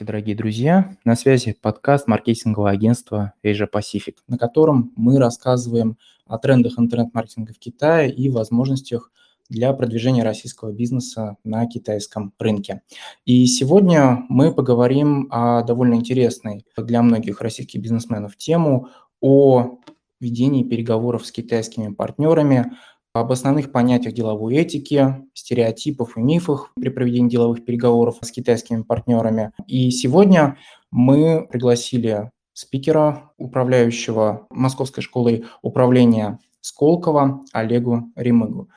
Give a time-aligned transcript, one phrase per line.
[0.00, 0.96] Здравствуйте, дорогие друзья!
[1.04, 7.58] На связи подкаст маркетингового агентства Asia Pacific, на котором мы рассказываем о трендах интернет-маркетинга в
[7.58, 9.12] Китае и возможностях
[9.50, 12.80] для продвижения российского бизнеса на китайском рынке.
[13.26, 18.88] И сегодня мы поговорим о довольно интересной для многих российских бизнесменов тему
[19.20, 19.80] о
[20.18, 22.72] ведении переговоров с китайскими партнерами,
[23.12, 29.52] об основных понятиях деловой этики, стереотипов и мифах при проведении деловых переговоров с китайскими партнерами.
[29.66, 30.58] И сегодня
[30.90, 38.68] мы пригласили спикера, управляющего Московской школой управления Сколково Олегу Римыгу.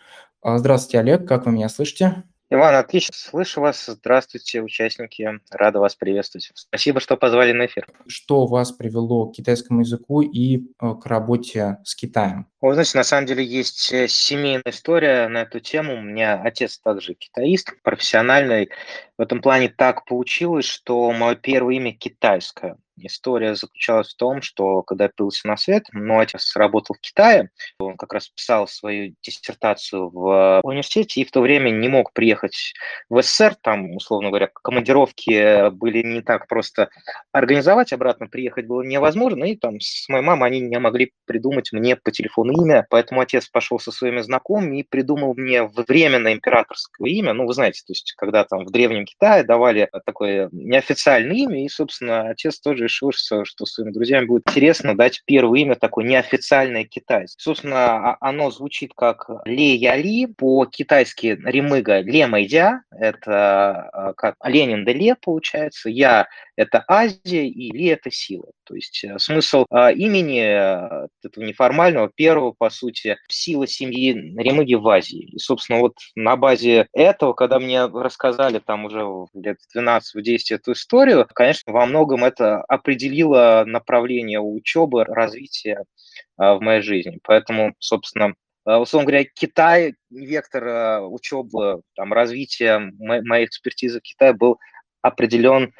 [0.43, 2.23] Здравствуйте, Олег, как вы меня слышите?
[2.53, 3.83] Иван, отлично, слышу вас.
[3.87, 5.39] Здравствуйте, участники.
[5.49, 6.51] Рада вас приветствовать.
[6.53, 7.87] Спасибо, что позвали на эфир.
[8.05, 12.45] Что вас привело к китайскому языку и э, к работе с Китаем?
[12.61, 15.95] Вы знаете, на самом деле есть э, семейная история на эту тему.
[15.95, 18.69] У меня отец также китаист, профессиональный.
[19.17, 22.77] В этом плане так получилось, что мое первое имя китайское.
[22.97, 27.49] История заключалась в том, что когда появился на свет, мой отец работал в Китае,
[27.79, 32.73] он как раз писал свою диссертацию в университете и в то время не мог приехать
[33.09, 36.89] в СССР, там, условно говоря, командировки были не так просто
[37.31, 41.95] организовать, обратно приехать было невозможно, и там с моей мамой они не могли придумать мне
[41.95, 47.33] по телефону имя, поэтому отец пошел со своими знакомыми и придумал мне временное императорское имя,
[47.33, 51.69] ну, вы знаете, то есть когда там в Древнем Китае давали такое неофициальное имя, и,
[51.69, 57.41] собственно, отец тоже решил, что, своим друзьям будет интересно дать первое имя такое неофициальное китайское.
[57.41, 64.85] Собственно, а, оно звучит как Ле Яли, по-китайски Ремыга Ле Майдя, это а, как Ленин
[64.85, 68.51] де Ле получается, Я– это Азия, и Ли– это сила.
[68.65, 74.75] То есть э, смысл а, имени э, этого неформального, первого, по сути, сила семьи Ремыги
[74.75, 75.31] в Азии.
[75.33, 80.51] И, собственно, вот на базе этого, когда мне рассказали там уже лет 12 в 10
[80.51, 85.83] эту историю, конечно, во многом это определило направление учебы, развития
[86.37, 87.19] а, в моей жизни.
[87.23, 88.33] Поэтому, собственно,
[88.65, 94.57] а, условно говоря, Китай, вектор учебы, там, развития моей экспертизы в Китае был
[95.01, 95.73] определен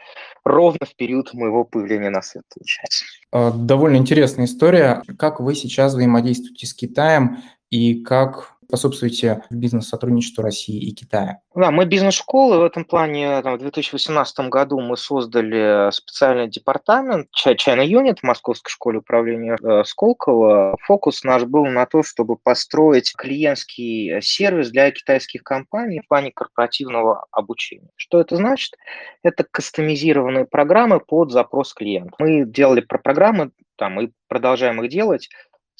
[0.43, 3.05] ровно в период моего появления на свет, получается.
[3.31, 5.01] А, довольно интересная история.
[5.17, 7.37] Как вы сейчас взаимодействуете с Китаем
[7.69, 11.39] и как способствуете бизнес-сотрудничеству России и Китая?
[11.55, 12.59] Да, мы бизнес-школы.
[12.59, 18.71] В этом плане там, в 2018 году мы создали специальный департамент, China Unit в Московской
[18.71, 20.75] школе управления э, Сколково.
[20.81, 27.25] Фокус наш был на то, чтобы построить клиентский сервис для китайских компаний в плане корпоративного
[27.31, 27.89] обучения.
[27.95, 28.73] Что это значит?
[29.21, 32.15] Это кастомизированные программы под запрос клиента.
[32.19, 35.29] Мы делали про программы, там, и продолжаем их делать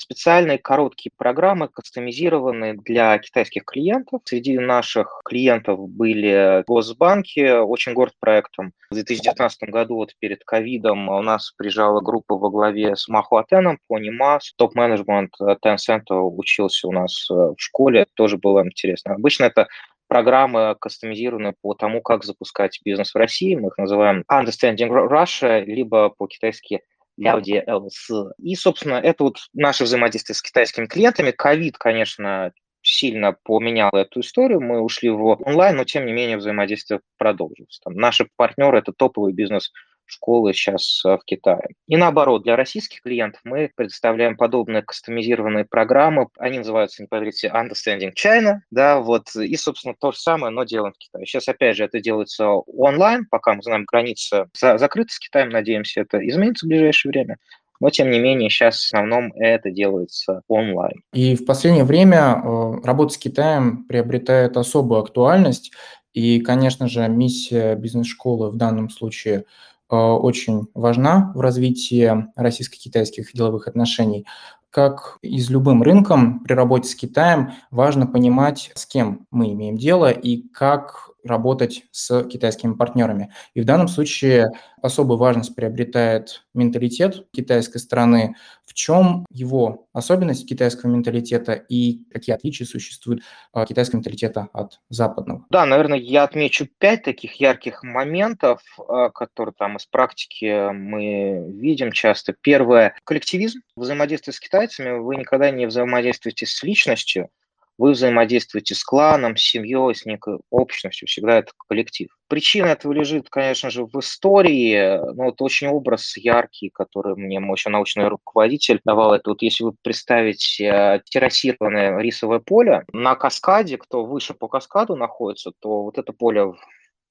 [0.03, 4.21] специальные короткие программы, кастомизированные для китайских клиентов.
[4.25, 8.73] Среди наших клиентов были госбанки, очень горд проектом.
[8.91, 14.53] В 2019 году, вот перед ковидом, у нас приезжала группа во главе с Махуатеном, Понимас,
[14.57, 15.33] топ-менеджмент
[15.65, 19.15] Tencent учился у нас э, в школе, тоже было интересно.
[19.15, 19.67] Обычно это
[20.07, 23.55] программы кастомизированы по тому, как запускать бизнес в России.
[23.55, 26.81] Мы их называем Understanding Russia, либо по-китайски
[27.18, 28.09] Ляуди ЛС.
[28.40, 31.31] И, собственно, это вот наше взаимодействие с китайскими клиентами.
[31.31, 32.51] Ковид, конечно,
[32.81, 34.62] сильно поменял эту историю.
[34.62, 37.79] Мы ушли в онлайн, но, тем не менее, взаимодействие продолжилось.
[37.84, 39.72] Там наши партнеры– это топовый бизнес
[40.05, 41.69] школы сейчас э, в Китае.
[41.87, 46.27] И наоборот, для российских клиентов мы предоставляем подобные кастомизированные программы.
[46.37, 50.93] Они называются, не поверите, Understanding China, да, вот, и, собственно, то же самое, но делаем
[50.93, 51.25] в Китае.
[51.25, 56.17] Сейчас, опять же, это делается онлайн, пока мы знаем, граница закрыта с Китаем, надеемся, это
[56.27, 57.37] изменится в ближайшее время.
[57.79, 61.01] Но, тем не менее, сейчас в основном это делается онлайн.
[61.11, 65.73] И в последнее время э, работа с Китаем приобретает особую актуальность.
[66.13, 69.45] И, конечно же, миссия бизнес-школы в данном случае–
[69.94, 74.25] очень важна в развитии российско-китайских деловых отношений.
[74.69, 79.78] Как и с любым рынком, при работе с Китаем важно понимать, с кем мы имеем
[79.78, 83.33] дело и как работать с китайскими партнерами.
[83.53, 88.35] И в данном случае особую важность приобретает менталитет китайской страны.
[88.65, 93.21] В чем его особенность китайского менталитета и какие отличия существуют
[93.67, 95.45] китайского менталитета от западного?
[95.49, 101.91] Да, наверное, я отмечу пять таких ярких моментов, а, которые там из практики мы видим
[101.91, 102.33] часто.
[102.33, 103.59] Первое– коллективизм.
[103.75, 107.29] Взаимодействие с китайцами вы никогда не взаимодействуете с личностью,
[107.77, 112.09] вы взаимодействуете с кланом, с семьей, с некой общностью, всегда это коллектив.
[112.27, 117.55] Причина этого лежит, конечно же, в истории, но вот очень образ яркий, который мне мой
[117.55, 124.05] еще научный руководитель давал, это вот если вы представите террасированное рисовое поле, на каскаде, кто
[124.05, 126.53] выше по каскаду находится, то вот это поле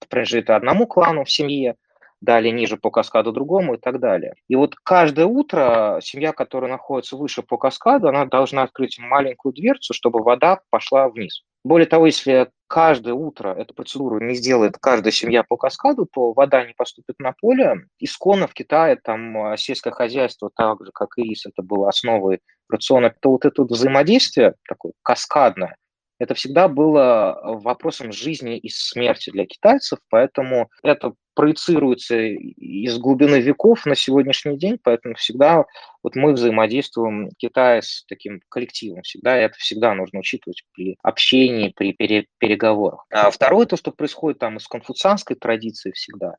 [0.09, 1.77] принадлежит одному клану в семье,
[2.23, 4.35] далее ниже по каскаду другому и так далее.
[4.49, 9.93] И вот каждое утро семья, которая находится выше по каскаду, она должна открыть маленькую дверцу,
[9.93, 11.43] чтобы вода пошла вниз.
[11.65, 16.65] Более того, если каждое утро эту процедуру не сделает каждая семья по каскаду, то вода
[16.65, 17.87] не поступит на поле.
[17.99, 22.41] Исконно в Китае там а, сельское хозяйство, так же, как и рис, это было основой
[22.69, 25.77] рациона, то вот это взаимодействие такое каскадное,
[26.23, 33.87] это всегда было вопросом жизни и смерти для китайцев, поэтому это проецируется из глубины веков
[33.87, 35.65] на сегодняшний день, поэтому всегда
[36.01, 41.73] вот мы взаимодействуем Китай с таким коллективом всегда, и это всегда нужно учитывать при общении,
[41.75, 43.05] при пере, переговорах.
[43.11, 46.37] А второе, то, что происходит там из конфуцианской традиции всегда,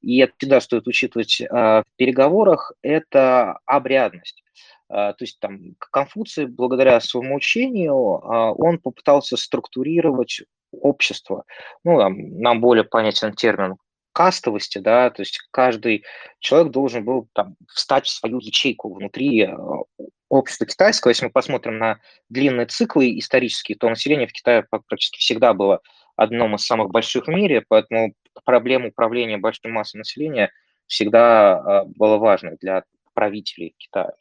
[0.00, 4.42] и это всегда стоит учитывать э, в переговорах, это обрядность.
[4.88, 10.42] А, то есть там Конфуций, благодаря своему учению, а, он попытался структурировать
[10.72, 11.44] общество.
[11.84, 13.76] Ну, нам более понятен термин
[14.12, 16.04] кастовости, да, то есть каждый
[16.38, 19.56] человек должен был там встать в свою ячейку внутри а,
[20.28, 21.10] общества китайского.
[21.10, 21.98] Если мы посмотрим на
[22.28, 25.80] длинные циклы исторические, то население в Китае практически всегда было
[26.16, 30.50] одном из самых больших в мире, поэтому проблема управления большой массой населения
[30.86, 34.12] всегда была важной для правителей Китая.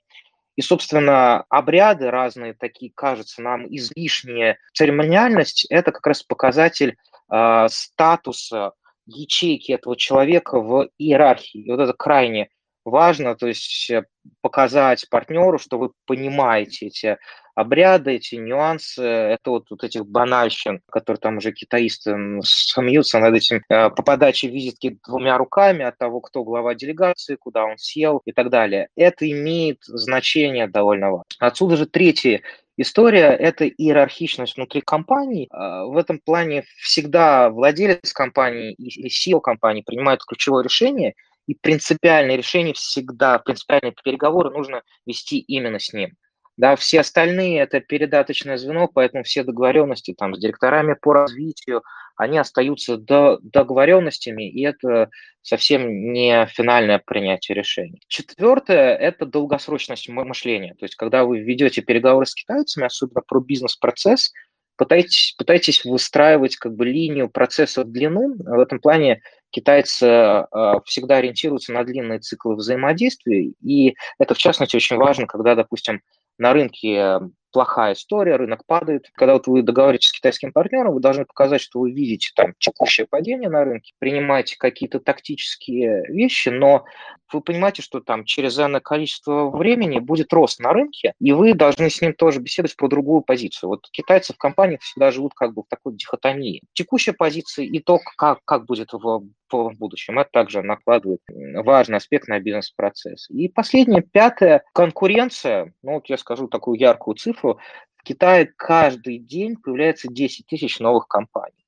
[0.56, 4.58] И, собственно, обряды разные такие, кажутся нам излишние.
[4.74, 6.96] Церемониальность– это как раз показатель
[7.32, 8.74] э, статуса
[9.06, 11.62] ячейки этого человека в иерархии.
[11.62, 12.50] И вот это крайне
[12.86, 14.06] важно, то есть э,
[14.42, 17.18] показать партнеру, что вы понимаете эти
[17.56, 23.64] обряды, эти нюансы, это вот, вот этих банальщин, которые там уже китаисты смеются над этим,
[23.70, 28.32] э, по подаче визитки двумя руками от того, кто глава делегации, куда он сел и
[28.32, 28.90] так далее.
[28.96, 31.26] Это имеет значение довольно важно.
[31.40, 32.42] Отсюда же третья
[32.78, 35.48] история– это иерархичность внутри компании.
[35.50, 41.16] А, в этом плане всегда владелец компании и CEO компании принимают ключевое решение–
[41.48, 46.16] и принципиальные решения всегда, принципиальные переговоры нужно вести именно с ним.
[46.58, 51.84] Да, все остальные– это передаточное звено, поэтому все договоренности там, с директорами по развитию,
[52.16, 55.10] они остаются до, договоренностями, и это
[55.42, 58.02] совсем не финальное принятие решений.
[58.08, 60.76] Четвертое– это долгосрочность мышления.
[60.80, 64.32] То есть, когда вы ведете переговоры с китайцами, особенно про бизнес-процесс,
[64.78, 68.36] пытайтесь, пытайтесь выстраивать как бы линию процесса в длину.
[68.38, 70.46] В этом плане китайцы э,
[70.86, 76.02] всегда ориентируются на длинные циклы взаимодействия, и это, в частности, очень важно, когда, допустим,
[76.38, 77.20] на рынке
[77.56, 79.10] плохая история, рынок падает.
[79.14, 83.08] Когда вот вы договоритесь с китайским партнером, вы должны показать, что вы видите там текущее
[83.10, 86.84] падение на рынке, принимаете какие-то тактические вещи, но
[87.32, 91.90] вы понимаете, что там через энное количество времени будет рост на рынке, и вы должны
[91.90, 93.70] с ним тоже беседовать по другую позицию.
[93.70, 96.62] Вот китайцы в компаниях всегда живут как бы в такой дихотомии.
[96.74, 102.28] Текущая позиция и то, как, как будет в, в будущем, это также накладывает важный аспект
[102.28, 103.30] на бизнес-процесс.
[103.30, 105.74] И последнее, пятое, конкуренция.
[105.84, 107.60] Ну вот я скажу такую яркую цифру.
[107.98, 111.66] В Китае каждый день появляется 10 тысяч новых компаний.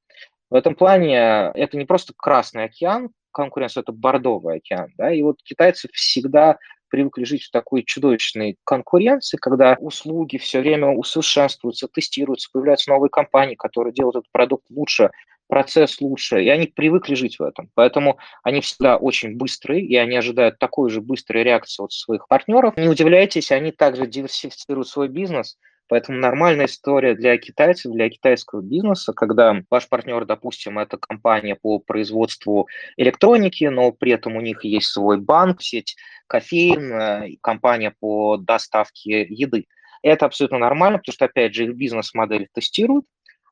[0.50, 4.92] В этом плане это не просто Красный океан, конкуренция– это Бордовый океан.
[4.98, 5.12] Да?
[5.12, 6.58] И вот китайцы всегда
[6.90, 13.56] привыкли жить в такой чудовищной конкуренции, когда услуги все время усовершенствуются, тестируются, появляются новые компании,
[13.56, 15.12] которые делают этот продукт лучше,
[15.48, 17.70] процесс лучше, и они привыкли жить в этом.
[17.74, 22.76] Поэтому они всегда очень быстрые, и они ожидают такой же быстрой реакции от своих партнеров.
[22.78, 25.58] Не удивляйтесь, они также диверсифицируют свой бизнес,
[25.90, 31.80] Поэтому нормальная история для китайцев, для китайского бизнеса, когда ваш партнер, допустим, это компания по
[31.80, 35.96] производству электроники, но при этом у них есть свой банк, сеть
[36.28, 39.66] кофеин, э, компания по доставке еды.
[40.04, 43.06] Это абсолютно нормально, потому что, опять же, их бизнес-модель тестируют,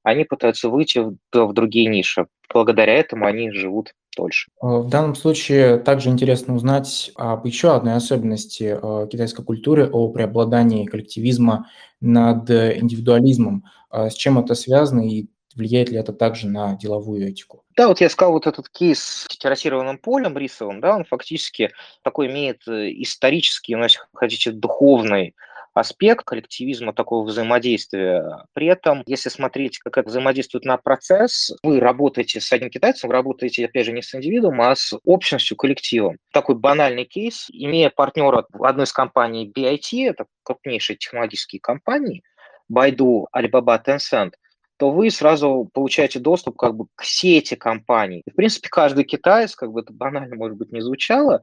[0.05, 2.27] они пытаются выйти в, в другие ниши.
[2.53, 4.49] Благодаря этому они живут дольше.
[4.61, 10.09] Э, в данном случае также интересно узнать об еще одной особенности э, китайской культуры, о
[10.09, 11.69] преобладании коллективизма
[11.99, 13.65] над индивидуализмом.
[13.89, 17.63] А с чем это связано и влияет ли это также на деловую этику?
[17.75, 21.71] Да, вот я сказал, вот этот кейс с террасированным полем рисовым, да, он фактически
[22.03, 25.33] такой имеет э, исторический, ну, если хотите, духовный
[25.75, 28.45] аспект коллективизма, такого взаимодействия.
[28.53, 33.13] При этом, если смотреть, как это взаимодействует на процесс, вы работаете с одним китайцем, вы
[33.13, 36.17] работаете, опять же, не с индивидуумом, а с общностью, коллективом.
[36.31, 37.47] Такой банальный кейс.
[37.51, 42.23] Имея партнера в одной из компаний BIT, это крупнейшие технологические компании,
[42.71, 44.31] Baidu, Alibaba, Tencent,
[44.77, 48.21] то вы сразу получаете доступ как бы к сети компаний.
[48.25, 51.41] И, в принципе, каждый китаец, как бы это банально, может быть, не звучало,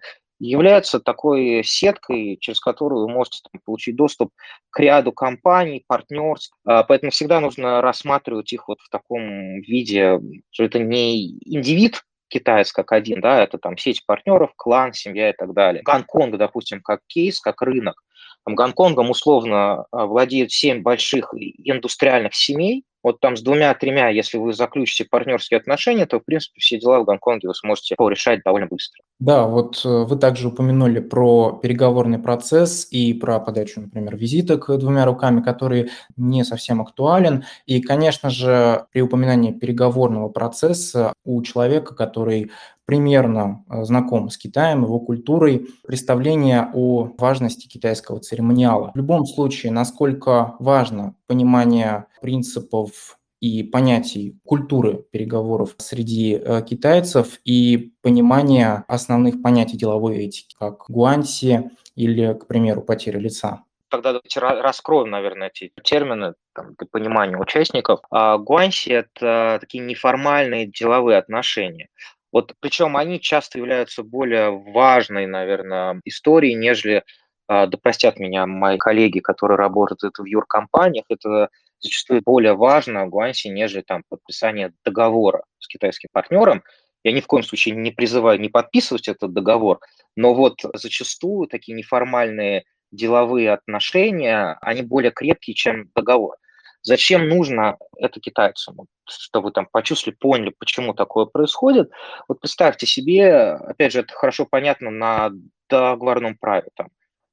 [0.48, 4.30] является такой сеткой, через которую вы можете там, получить доступ
[4.70, 6.54] к ряду компаний, партнерств.
[6.64, 10.20] А, поэтому всегда нужно рассматривать их вот в таком виде,
[10.50, 15.34] что это не индивид, китайц как один, да, это там сеть партнеров, клан, семья и
[15.36, 15.82] так далее.
[15.82, 18.02] Гонконг, допустим, как кейс, как рынок.
[18.44, 24.52] Там Гонконгом условно а, владеют семь больших индустриальных семей, вот там с двумя-тремя, если вы
[24.52, 29.02] заключите партнерские отношения, то, в принципе, все дела в Гонконге вы сможете порешать довольно быстро.
[29.18, 35.04] Да, вот э, вы также упомянули про переговорный процесс и про подачу, например, визиток двумя
[35.04, 37.44] руками, который не совсем актуален.
[37.66, 42.50] И, конечно же, при упоминании переговорного процесса у человека, который
[42.84, 48.92] примерно э, знаком с Китаем, его культурой, представление о важности китайского церемониала.
[48.94, 57.92] В любом случае, насколько важно понимание принципов и понятий культуры переговоров среди э, китайцев и
[58.00, 63.64] понимание основных понятий деловой этики, как гуанси или, к примеру, потеря лица.
[63.88, 68.00] Тогда давайте раскроем, наверное, эти термины там, для понимания участников.
[68.10, 71.88] А гуанси– это такие неформальные деловые отношения.
[72.32, 77.04] Вот, причем они часто являются более важной, наверное, историей, нежели,
[77.48, 83.48] да простят меня мои коллеги, которые работают в юркомпаниях, это зачастую более важно в Гуанси,
[83.48, 86.62] нежели там подписание договора с китайским партнером.
[87.04, 89.80] Я ни в коем случае не призываю не подписывать этот договор,
[90.16, 96.36] но вот зачастую такие неформальные деловые отношения, они более крепкие, чем договор.
[96.82, 98.86] Зачем нужно это китайцам?
[99.08, 101.90] Чтобы вы там почувствовали, поняли, почему такое происходит.
[102.28, 105.30] Вот представьте себе, опять же, это хорошо понятно на
[105.68, 106.68] договорном праве.
[106.74, 106.88] Там,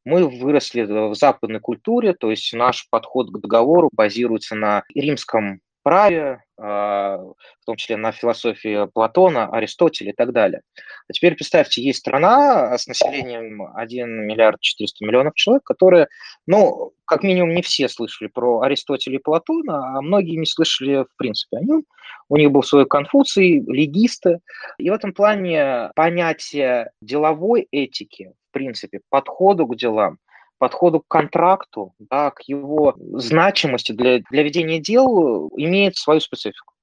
[0.05, 6.43] мы выросли в западной культуре, то есть наш подход к договору базируется на римском праве,
[6.57, 10.61] а, в том числе на философии Платона, Аристотеля и так далее.
[11.07, 16.07] А теперь представьте, есть страна с населением 1 миллиард 400 миллионов человек, которые,
[16.47, 21.17] ну, как минимум не все слышали про Аристотеля и Платона, а многие не слышали в
[21.17, 21.83] принципе о нем.
[22.27, 24.39] У них был свой Конфуций, легисты.
[24.77, 30.17] И в этом плане понятие деловой этики, в принципе, подходу к делам–
[30.59, 36.75] подходу к контракту, да, к его значимости для, для ведения дел имеет свою специфику.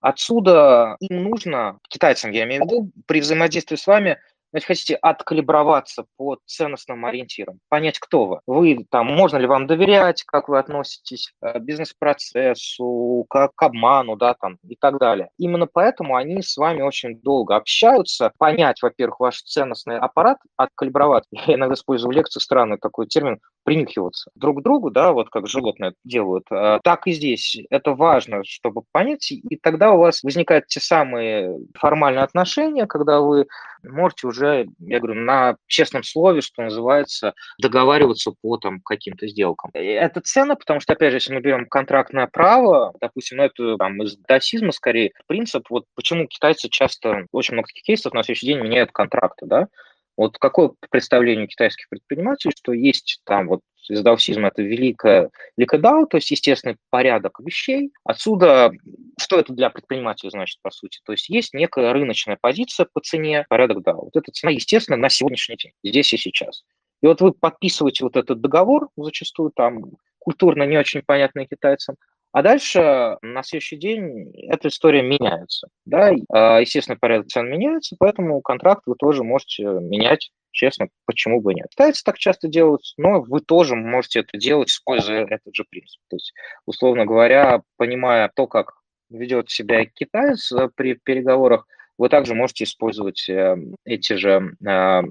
[0.00, 4.18] Отсюда им нужно, китайцам я имею в виду, при взаимодействии с вами
[4.52, 8.40] если хотите откалиброваться по ценностным ориентирам, понять, кто вы.
[8.46, 14.34] Вы там, можно ли вам доверять, как вы относитесь к бизнес-процессу, как к обману, да,
[14.34, 15.30] там и так далее.
[15.38, 21.24] Именно поэтому они с вами очень долго общаются, понять, во-первых, ваш ценностный аппарат, откалибровать.
[21.46, 23.38] Я иногда использую в лекциях странный такой термин
[23.70, 26.44] принюхиваться друг к другу, да, вот как животные делают.
[26.50, 27.56] А, так и здесь.
[27.70, 33.46] Это важно, чтобы понять, и тогда у вас возникают те самые формальные отношения, когда вы
[33.84, 39.70] можете уже, я говорю, на честном слове, что называется, договариваться по там каким-то сделкам.
[39.72, 44.02] Это ценно, потому что, опять же, если мы берем контрактное право, допустим, ну, это там,
[44.02, 48.58] из досизма скорее, принцип, вот почему китайцы часто, очень много таких кейсов на следующий день
[48.58, 49.68] меняют контракты, да,
[50.16, 56.16] вот какое представление китайских предпринимателей, что есть там вот из даосизма это великое ликодао, то
[56.16, 57.92] есть естественный порядок вещей.
[58.04, 58.70] Отсюда,
[59.18, 61.00] что это для предпринимателя значит, по сути?
[61.04, 64.04] То есть есть некая рыночная позиция по цене, порядок дао.
[64.04, 66.64] Вот эта цена, естественно, на сегодняшний день, здесь и сейчас.
[67.02, 69.84] И вот вы подписываете вот этот договор, зачастую там
[70.18, 71.96] культурно не очень понятный китайцам,
[72.32, 75.68] а дальше на следующий день эта история меняется.
[75.84, 76.12] Да?
[76.28, 81.68] А, естественно, порядок цен меняется, поэтому контракт вы тоже можете менять честно, почему бы нет.
[81.70, 86.00] Китайцы так часто делают, но вы тоже можете это делать, используя этот же принцип.
[86.08, 86.32] То есть,
[86.66, 88.74] условно говоря, понимая то, как
[89.10, 91.66] ведет себя китаец э, при переговорах,
[91.98, 95.02] вы также можете использовать э, эти же э,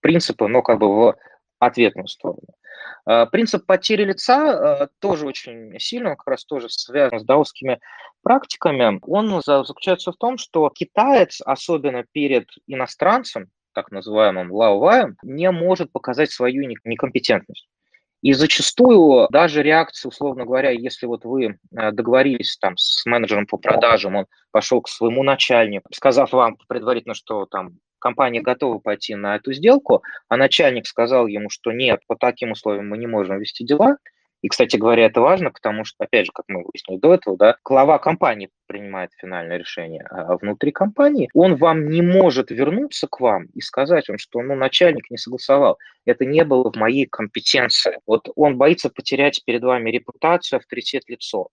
[0.00, 1.16] принципы, но как бы в
[1.58, 2.46] ответную сторону.
[3.30, 7.78] Принцип потери лица тоже очень сильно, он как раз тоже связан с даосскими
[8.22, 8.98] практиками.
[9.02, 16.32] Он заключается в том, что китаец, особенно перед иностранцем, так называемым лауваем, не может показать
[16.32, 17.68] свою некомпетентность.
[18.22, 23.58] И зачастую даже реакция, условно говоря, если вот вы э, договорились там с менеджером по
[23.58, 29.34] продажам, он пошел к своему начальнику, сказав вам предварительно, что там компания готова пойти на
[29.34, 33.64] эту сделку, а начальник сказал ему, что нет, по таким условиям мы не можем вести
[33.64, 33.96] дела,
[34.42, 37.56] и, кстати говоря, это важно, потому что, опять же, как мы выяснили до этого, да,
[37.64, 43.46] глава компании принимает финальное решение а внутри компании, он вам не может вернуться к вам
[43.54, 45.78] и сказать вам, что ну, начальник не согласовал.
[46.04, 47.98] Это не было в моей компетенции.
[48.06, 51.48] Вот он боится потерять перед вами репутацию, авторитет, лицо.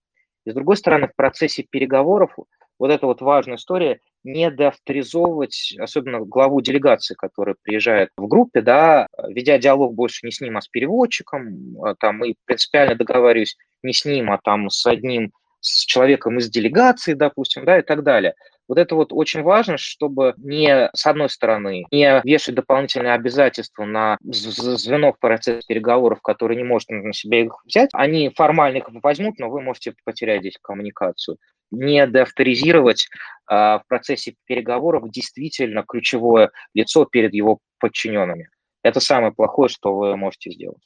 [0.45, 2.38] И с другой стороны, в процессе переговоров
[2.77, 9.08] вот эта вот важная история не доавторизовывать, особенно главу делегации, который приезжает в группе, да,
[9.27, 13.94] ведя диалог больше не с ним, а с переводчиком, а там, и принципиально договариваюсь не
[13.94, 18.34] с ним, а там с одним, с человеком из делегации, допустим, да, и так далее.
[18.68, 24.18] Вот это вот очень важно, чтобы не, с одной стороны, не вешать дополнительные обязательства на
[24.22, 27.89] звено в процессе переговоров, который не может на себя их взять.
[27.94, 31.38] Они формально их возьмут, но вы можете потерять здесь коммуникацию.
[31.72, 33.08] Не деавторизировать
[33.48, 38.50] а, в процессе переговоров действительно ключевое лицо перед его подчиненными.
[38.84, 40.82] Это самое плохое, что вы можете сделать.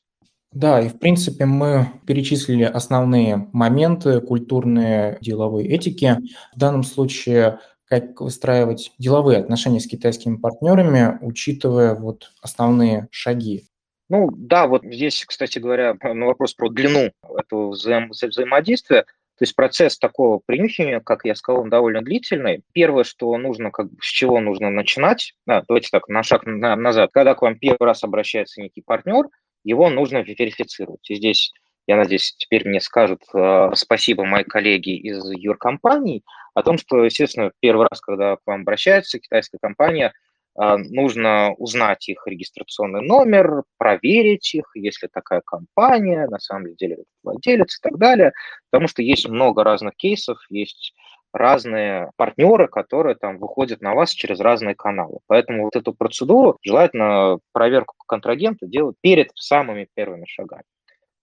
[0.51, 6.17] Да, и в принципе мы перечислили основные моменты культурные деловой этики.
[6.55, 13.63] В данном случае как выстраивать деловые отношения с китайскими партнерами, учитывая вот основные шаги.
[14.09, 19.05] Ну да, вот здесь, кстати говоря, на вопрос про длину этого взаим- взаимодействия,
[19.37, 22.63] то есть процесс такого принюхивания, как я сказал, он довольно длительный.
[22.73, 27.11] Первое, что нужно, как с чего нужно начинать, а, давайте так, на шаг на, назад.
[27.13, 29.25] Когда к вам первый раз обращается некий партнер,
[29.63, 31.07] его нужно верифицировать.
[31.11, 31.51] И здесь,
[31.85, 36.23] я надеюсь, теперь мне скажут э, спасибо мои коллеги из юркомпаний
[36.55, 40.13] о том, что, естественно, первый раз, когда к вам обращается китайская компания,
[40.57, 47.81] нужно узнать их регистрационный номер, проверить их, если такая компания, на самом деле владелец и
[47.81, 48.33] так далее,
[48.71, 50.93] потому что есть много разных кейсов, есть
[51.33, 55.19] разные партнеры, которые там выходят на вас через разные каналы.
[55.27, 60.63] Поэтому вот эту процедуру желательно проверку контрагента делать перед самыми первыми шагами.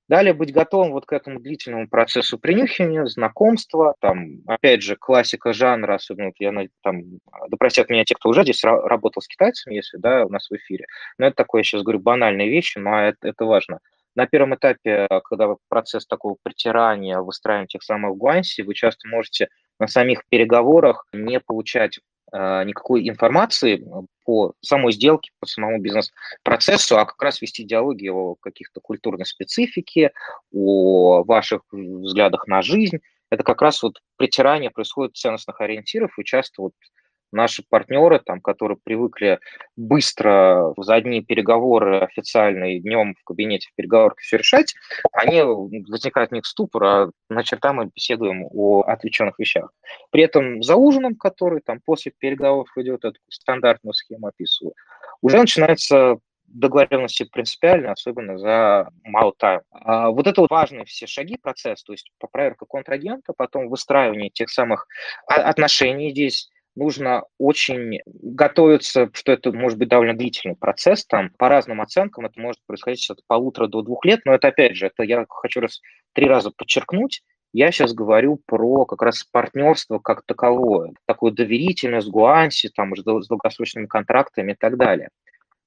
[0.06, 5.94] Далее быть готовым вот к этому длительному процессу принюхивания, знакомства, там, опять же, классика жанра,
[5.94, 7.02] особенно вот я, там,
[7.48, 10.54] да простят меня те, кто уже здесь работал с китайцами, если, да, у нас в
[10.54, 10.86] эфире.
[11.16, 13.78] Но это такое, я сейчас говорю, банальные вещи, но это, это важно.
[14.14, 19.48] На первом этапе, когда процесс такого притирания, выстраивания тех самых гуанси, вы часто можете
[19.80, 21.98] на самих переговорах не получать
[22.34, 23.86] никакой информации
[24.24, 30.12] по самой сделке, по самому бизнес-процессу, а как раз вести диалоги о каких-то культурной специфике,
[30.52, 32.98] о ваших взглядах на жизнь.
[33.30, 36.72] Это как раз вот притирание происходит ценностных ориентиров, и часто вот
[37.34, 39.38] наши партнеры, там, которые привыкли
[39.76, 44.74] быстро за одни переговоры официальные днем в кабинете в переговорах все решать,
[45.12, 49.70] они возникает у них ступор, а на черта мы беседуем о отвлеченных вещах.
[50.10, 54.74] При этом за ужином, который там после переговоров идет, эту стандартную схему описываю,
[55.20, 59.62] уже начинается договоренности принципиально, особенно за мало тайм.
[59.72, 64.50] А вот это вот важные все шаги, процесс, то есть проверка контрагента, потом выстраивание тех
[64.50, 64.86] самых
[65.26, 71.30] отношений здесь, нужно очень готовиться, что это может быть довольно длительный процесс, там.
[71.38, 74.86] По разным оценкам это может происходить от полутора до двух лет, но это опять же,
[74.86, 75.80] это я хочу раз
[76.12, 77.22] три раза подчеркнуть,
[77.54, 83.86] я сейчас говорю про как раз партнерство как таковое, такую доверительность, гуанси, там, с долгосрочными
[83.86, 85.08] контрактами и так далее.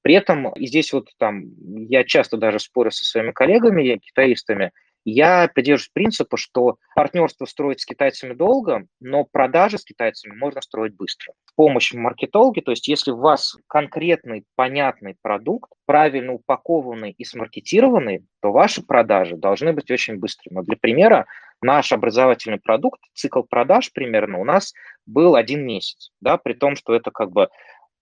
[0.02, 1.46] При этом и здесь вот там
[1.88, 4.72] я часто даже спорю со своими коллегами, китаистами,
[5.10, 10.98] я придерживаюсь принципа, что партнерство строить с китайцами долго, но продажи с китайцами можно строить
[10.98, 11.34] быстро.
[11.46, 18.26] С помощью маркетологи, то есть если у вас конкретный, понятный продукт, правильно упакованный и смаркетированный,
[18.42, 20.62] то ваши продажи должны быть очень быстрыми.
[20.66, 21.26] Для примера,
[21.62, 24.74] наш образовательный продукт, цикл продаж примерно у нас
[25.06, 27.48] был один месяц, да, при том, что это как бы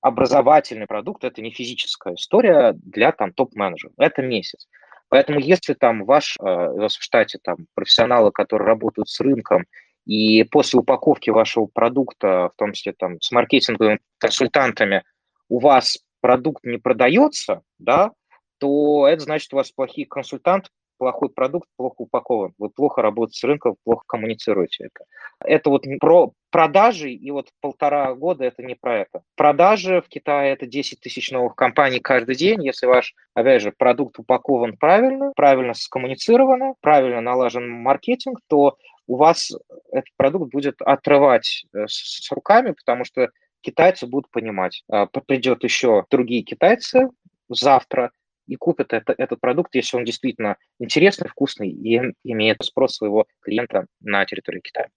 [0.01, 4.67] образовательный продукт, это не физическая история для там топ-менеджеров, это месяц.
[5.09, 9.65] Поэтому если там ваш, э, у вас в штате там профессионалы, которые работают с рынком,
[10.05, 15.03] и после упаковки вашего продукта, в том числе там с маркетинговыми консультантами,
[15.49, 18.11] у вас продукт не продается, да,
[18.59, 23.43] то это значит, у вас плохие консультанты, плохой продукт, плохо упакован, вы плохо работаете с
[23.43, 25.05] рынком, плохо коммуницируете это.
[25.43, 29.23] Это вот про продажи, и вот полтора года это не про это.
[29.35, 32.63] Продажи в Китае это 10 тысяч новых компаний каждый день.
[32.63, 38.77] Если ваш, опять же, продукт упакован правильно, правильно скоммуницировано, правильно налажен маркетинг, то
[39.07, 39.51] у вас
[39.91, 43.29] этот продукт будет отрывать э, с, с руками, потому что
[43.61, 47.09] китайцы будут понимать, а, придет еще другие китайцы
[47.49, 48.11] завтра,
[48.47, 53.85] и купят это, этот продукт, если он действительно интересный, вкусный и имеет спрос своего клиента
[54.01, 54.87] на территории Китая.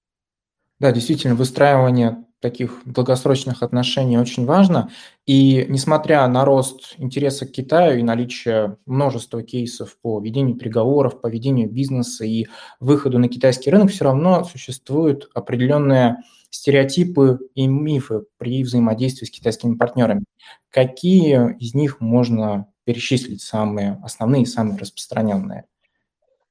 [0.79, 4.91] Да, действительно, выстраивание таких долгосрочных отношений очень важно.
[5.27, 11.27] И несмотря на рост интереса к Китаю и наличие множества кейсов по ведению переговоров, по
[11.27, 12.47] ведению бизнеса и
[12.79, 16.19] выходу на китайский рынок, все равно существуют определенные
[16.51, 20.25] стереотипы и мифы при взаимодействии с китайскими партнерами.
[20.71, 25.67] Какие из них можно перечислить самые основные, самые распространенные?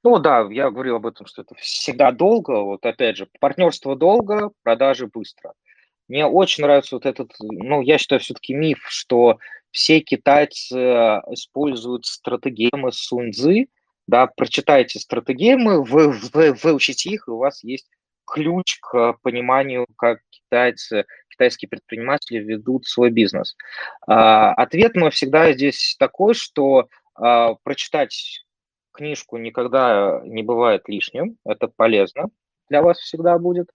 [0.04, 2.62] Ну да, я говорил об этом, что это всегда долго.
[2.62, 5.54] Вот опять же, партнерство долго, продажи быстро.
[6.08, 9.40] Мне очень нравится вот этот, ну, я считаю, все-таки миф, что
[9.72, 10.76] все китайцы
[11.32, 13.66] используют стратегемы Суньцзы,
[14.06, 17.90] да, прочитайте стратегемы, вы, вы выучите их, и у вас есть
[18.28, 21.06] ключ к пониманию, как китайцы,
[21.38, 23.56] китайские предприниматели ведут свой бизнес.
[24.08, 28.44] А, ответ мой всегда здесь такой, что а, прочитать
[28.92, 32.30] книжку никогда не бывает лишним, это полезно
[32.70, 33.70] для вас всегда будет.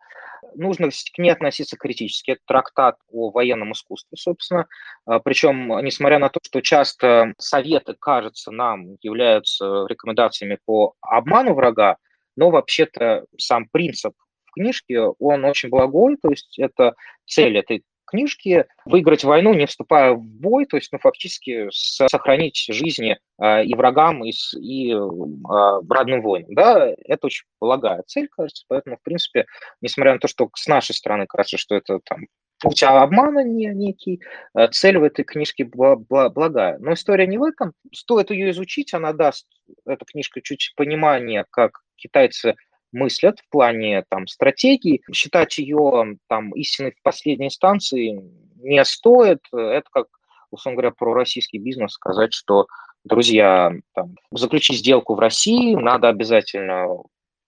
[0.54, 2.32] Нужно к ней относиться критически.
[2.32, 4.66] Это трактат о военном искусстве, собственно.
[5.06, 11.96] А, Причем, несмотря на то, что часто советы, кажется, нам являются рекомендациями по обману врага,
[12.36, 14.14] но вообще-то сам принцип
[14.52, 16.94] книжке, он очень благой, то есть это
[17.26, 23.18] цель этой книжки выиграть войну, не вступая в бой, то есть ну, фактически сохранить жизни
[23.40, 26.54] э, и врагам, и, и э, родным воинам.
[26.54, 29.46] Да, это очень благая цель, кажется, поэтому, в принципе,
[29.80, 32.26] несмотря на то, что с нашей стороны кажется, что это там
[32.60, 34.20] путь обмана не, некий,
[34.70, 36.78] цель в этой книжке благая.
[36.78, 37.72] Но история не в этом.
[37.92, 39.48] Стоит ее изучить, она даст,
[39.84, 42.54] эта книжка, чуть понимание, как китайцы
[42.92, 45.02] мыслят в плане там, стратегии.
[45.12, 48.22] Считать ее там, истиной в последней инстанции
[48.56, 49.40] не стоит.
[49.52, 50.06] Это как,
[50.50, 52.66] условно говоря, про российский бизнес сказать, что,
[53.04, 56.86] друзья, там, заключить сделку в России, надо обязательно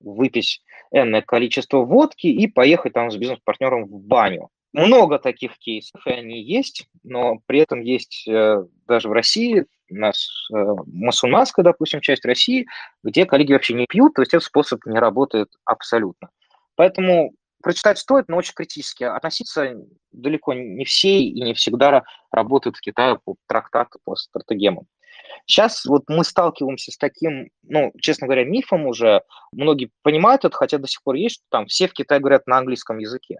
[0.00, 4.48] выпить энное количество водки и поехать там с бизнес-партнером в баню.
[4.72, 9.94] Много таких кейсов, и они есть, но при этом есть э, даже в России у
[9.94, 12.66] нас э, мусульманская, допустим, часть России,
[13.02, 16.30] где коллеги вообще не пьют, то есть этот способ не работает абсолютно.
[16.76, 19.04] Поэтому прочитать стоит, но очень критически.
[19.04, 19.74] Относиться
[20.12, 24.86] далеко не все и не всегда работают в Китае по трактату, по стратегемам.
[25.46, 29.22] Сейчас вот мы сталкиваемся с таким, ну, честно говоря, мифом уже.
[29.52, 32.58] Многие понимают это, хотя до сих пор есть, что там все в Китае говорят на
[32.58, 33.38] английском языке.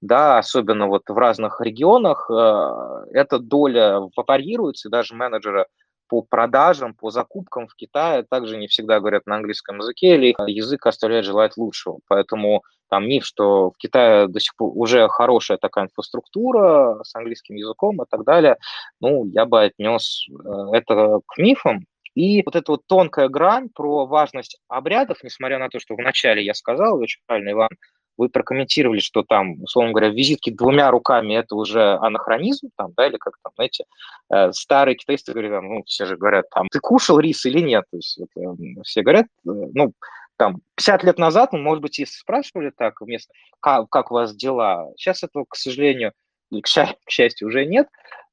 [0.00, 5.66] Да, особенно вот в разных регионах э, эта доля варьируется, даже менеджеры
[6.08, 10.86] по продажам, по закупкам в Китае также не всегда говорят на английском языке, или язык
[10.86, 11.98] оставляет желать лучшего.
[12.08, 17.56] Поэтому там миф, что в Китае до сих пор уже хорошая такая инфраструктура с английским
[17.56, 18.56] языком и так далее,
[19.00, 21.86] ну, я бы отнес э, это к мифам.
[22.14, 26.54] И вот эта вот тонкая грань про важность обрядов, несмотря на то, что вначале я
[26.54, 27.68] сказал, очень правильно, Иван,
[28.16, 33.16] вы прокомментировали, что там, условно говоря, визитки двумя руками– это уже анахронизм, там, да, или
[33.16, 33.84] как там, знаете,
[34.30, 37.96] э, старые китайцы говорят, ну, все же говорят, там, ты кушал рис или нет, то
[37.96, 39.92] есть это, все говорят, э, ну,
[40.36, 44.34] там, 50 лет назад, ну, может быть, если спрашивали так вместо, как, как у вас
[44.34, 46.12] дела, сейчас этого, к сожалению,
[46.50, 47.88] к, счастью, к счастью, уже нет,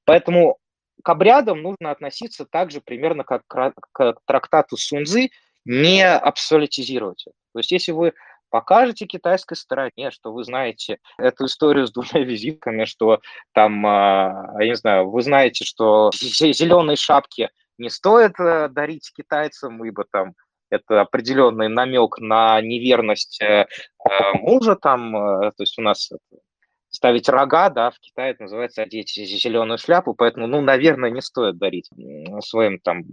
[0.05, 0.57] поэтому
[1.03, 5.29] к обрядам нужно относиться так же примерно как к, к трактату Сунзы,
[5.65, 7.25] не абсолютизировать.
[7.53, 8.13] То есть если вы
[8.53, 13.19] покажете китайской стороне, что вы знаете эту историю с двумя визитками, что
[13.51, 19.83] там, а, я не знаю, вы знаете, что зеленые шапки не стоит э, дарить китайцам,
[19.83, 20.35] ибо там
[20.69, 23.67] это определенный намек на неверность э, э,
[24.35, 26.11] мужа там, то есть у нас
[26.89, 31.57] ставить рога, да, в Китае это называется одеть зеленую шляпу, поэтому, ну, наверное, не стоит
[31.57, 31.89] дарить
[32.41, 33.03] своим там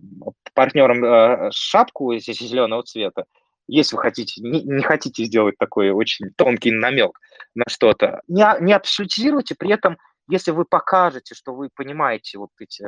[0.52, 3.24] партнерам шапку зеленого цвета
[3.70, 7.18] если вы хотите, не, не хотите сделать такой очень тонкий намек
[7.54, 12.84] на что-то, не, не абсолютизируйте, при этом, если вы покажете, что вы понимаете вот эти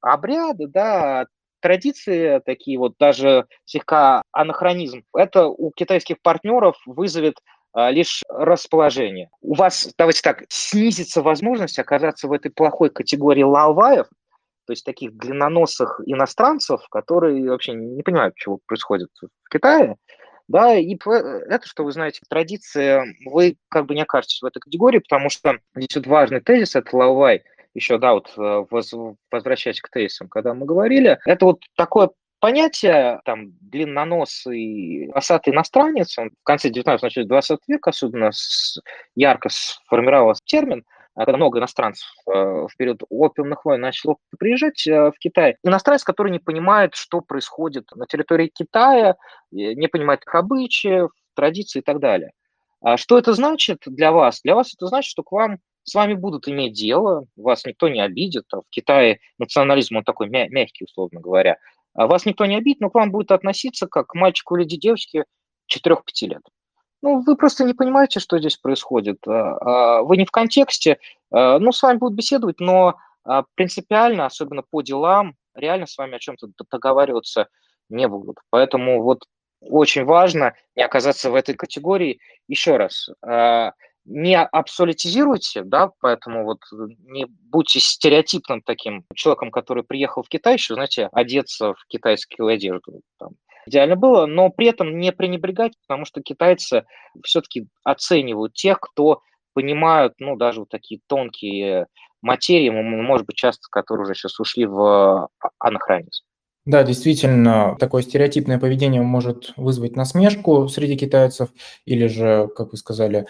[0.00, 1.26] обряды, да,
[1.60, 7.36] традиции такие вот, даже слегка анахронизм, это у китайских партнеров вызовет
[7.72, 9.30] а, лишь расположение.
[9.40, 14.06] У вас, давайте так, снизится возможность оказаться в этой плохой категории лаваев,
[14.70, 19.96] то есть таких длинноносых иностранцев, которые вообще не понимают, чего происходит в Китае,
[20.46, 25.00] да, и это, что вы знаете, традиция, вы как бы не окажетесь в этой категории,
[25.00, 27.42] потому что здесь вот важный тезис, это Лаувай,
[27.74, 28.64] еще, да, вот э,
[29.32, 36.30] возвращаясь к тезисам, когда мы говорили, это вот такое понятие, там, длинноносый, осатый иностранец, он
[36.30, 38.30] в конце 19 начале 20 века особенно
[39.16, 40.84] ярко сформировался термин–
[41.16, 45.56] когда много иностранцев э, в период опиумных войн начало приезжать э, в Китай.
[45.62, 49.16] Иностранец, который не понимает, что происходит на территории Китая,
[49.50, 52.32] не понимает их обычаев, традиций и так далее.
[52.80, 54.40] А что это значит для вас?
[54.42, 58.00] Для вас это значит, что к вам с вами будут иметь дело, вас никто не
[58.00, 58.44] обидит.
[58.52, 61.58] А в Китае национализм, он такой мя- мягкий, условно говоря.
[61.94, 65.24] А вас никто не обидит, но к вам будет относиться как к мальчику или девочке
[65.66, 66.42] 4-5 лет.
[67.02, 69.18] Ну, вы просто не понимаете, что здесь происходит.
[69.26, 70.98] А, а, вы не в контексте.
[71.30, 72.96] А, ну, с вами будут беседовать, но
[73.54, 77.48] принципиально, особенно по делам, реально с вами о чем-то договариваться
[77.90, 78.38] не будут.
[78.48, 79.24] Поэтому вот
[79.60, 82.18] очень важно не оказаться в этой категории.
[82.48, 83.10] Еще раз,
[84.06, 86.60] не абсолютизируйте, да, поэтому вот
[87.04, 93.02] не будьте стереотипным таким человеком, который приехал в Китай, еще, знаете, одеться в китайскую одежду.
[93.18, 93.32] Там,
[93.66, 96.84] идеально было, но при этом не пренебрегать, потому что китайцы
[97.24, 99.20] все-таки оценивают тех, кто
[99.54, 101.86] понимают, ну, даже вот такие тонкие
[102.22, 106.24] материи, может быть, часто, которые уже сейчас ушли в а, анахронизм.
[106.66, 111.48] Да, действительно, такое стереотипное поведение может вызвать насмешку среди китайцев,
[111.86, 113.26] или же, как вы сказали,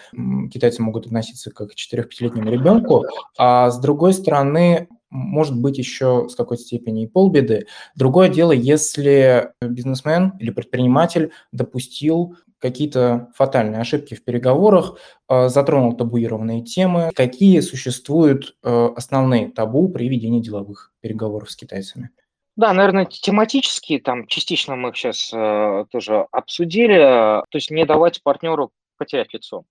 [0.51, 3.05] китайцы могут относиться как к 4-5-летнему ребенку,
[3.37, 7.67] а с другой стороны, может быть еще с какой-то степени и полбеды.
[7.95, 14.97] Другое дело, если бизнесмен или предприниматель допустил какие-то фатальные ошибки в переговорах,
[15.27, 17.11] э, затронул табуированные темы.
[17.15, 22.11] Какие существуют э, основные табу при ведении деловых переговоров с китайцами?
[22.55, 28.71] Да, наверное, тематические, там частично мы сейчас э, тоже обсудили, то есть не давать партнеру
[28.97, 29.63] потерять лицо.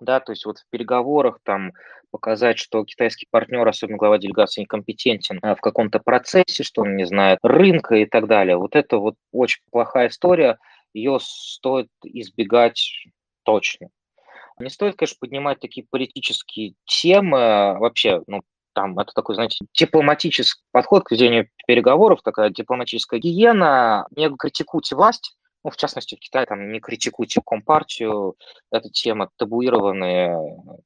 [0.00, 1.72] Да, то есть вот в переговорах там
[2.10, 7.38] показать, что китайский партнер, особенно глава делегации, некомпетентен в каком-то процессе, что он не знает
[7.42, 8.56] рынка и так далее.
[8.56, 10.58] Вот это вот очень плохая история,
[10.94, 13.06] ее стоит избегать
[13.42, 13.88] точно.
[14.58, 18.42] Не стоит, конечно, поднимать такие политические темы вообще, ну,
[18.74, 24.06] там, это такой, знаете, дипломатический подход к ведению переговоров, такая дипломатическая гиена.
[24.16, 28.36] Не критикуйте власть, ну, в частности, в Китае там не критикуйте компартию,
[28.70, 30.36] эта тема табуированная,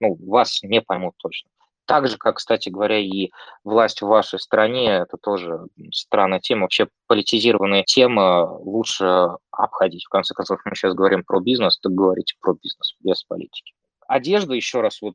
[0.01, 1.51] ну, вас не поймут точно.
[1.85, 3.31] Так же, как, кстати говоря, и
[3.65, 6.63] власть в вашей стране, это тоже странная тема.
[6.63, 10.05] Вообще политизированная тема лучше обходить.
[10.05, 13.75] В конце концов, мы сейчас говорим про бизнес, так говорите про бизнес, без политики.
[14.07, 15.15] Одежда, еще раз, вот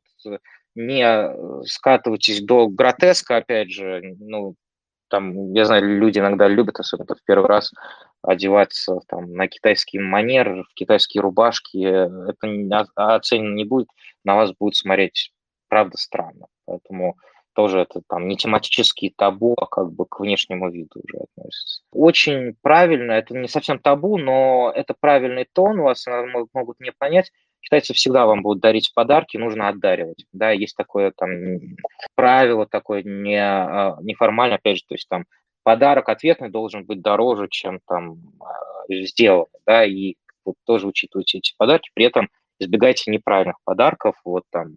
[0.74, 4.54] не э, скатывайтесь до гротеска, опять же, ну,
[5.08, 7.72] там, я знаю, люди иногда любят, особенно в первый раз,
[8.22, 11.78] одеваться там, на китайский манер, в китайские рубашки.
[11.78, 13.88] Это оценено не будет,
[14.24, 15.32] на вас будет смотреть,
[15.68, 16.46] правда, странно.
[16.66, 17.16] Поэтому
[17.54, 21.82] тоже это там не тематические табу, а как бы к внешнему виду уже относится.
[21.92, 26.06] Очень правильно, это не совсем табу, но это правильный тон, вас
[26.52, 30.24] могут не понять, Китайцы всегда вам будут дарить подарки, нужно отдаривать.
[30.32, 31.30] Да, есть такое там
[32.14, 35.24] правило такое не, а, неформальное, опять же, то есть там
[35.68, 40.14] подарок ответный должен быть дороже, чем там а, сделанный, да, и
[40.46, 44.76] вот тоже учитывайте эти подарки, при этом избегайте неправильных подарков, вот там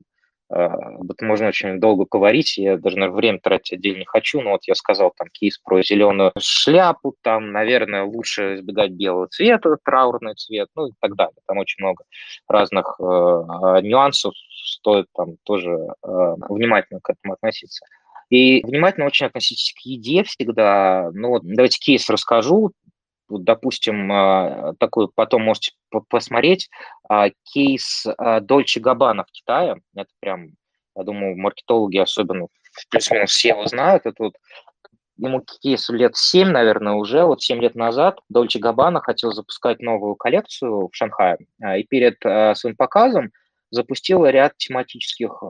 [0.50, 4.50] об этом можно очень долго говорить, я даже на время тратить отдельно не хочу, но
[4.50, 10.36] вот я сказал там кейс про зеленую шляпу, там, наверное, лучше избегать белого цвета, траурный
[10.36, 11.38] цвет, ну и так далее.
[11.48, 12.04] Там очень много
[12.50, 14.34] разных э, нюансов,
[14.66, 15.88] стоит там тоже э,
[16.50, 17.86] внимательно к этому относиться.
[18.32, 21.12] И внимательно очень относитесь к еде всегда.
[21.14, 22.72] Ну, вот давайте кейс расскажу
[23.40, 25.72] допустим, а, такой потом можете
[26.10, 26.70] посмотреть,
[27.08, 28.06] а, кейс
[28.42, 29.82] Дольче Габбана в Китае.
[29.96, 30.50] Это прям,
[30.96, 32.48] я думаю, маркетологи особенно
[32.90, 34.06] плюс-минус все его знают.
[34.06, 34.34] Это вот
[35.18, 40.16] ему кейсу лет 7, наверное, уже, вот 7 лет назад Дольче Габбана хотел запускать новую
[40.16, 42.18] коллекцию в Шанхае, а, и перед
[42.58, 43.32] своим показом
[43.70, 45.42] запустила ряд тематических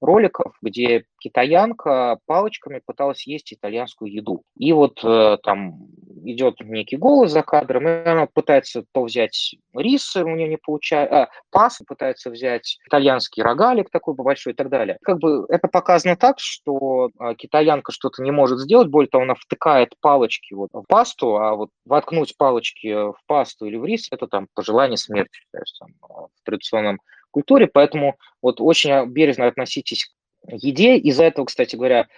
[0.00, 4.42] роликов, где китаянка палочками пыталась есть итальянскую еду.
[4.56, 5.88] И вот э, там
[6.24, 11.22] идет некий голос за кадром, и она пытается то взять рис, у нее не получается,
[11.22, 14.98] а, пас, пытается взять итальянский рогалик такой большой и так далее.
[15.02, 19.34] Как бы это показано так, что э, китаянка что-то не может сделать, более того, она
[19.34, 24.26] втыкает палочки вот в пасту, а вот воткнуть палочки в пасту или в рис– это
[24.26, 30.96] там пожелание смерти, есть, там, в традиционном культуре, поэтому вот очень бережно относитесь к еде.
[30.96, 32.08] Из-за этого, кстати говоря,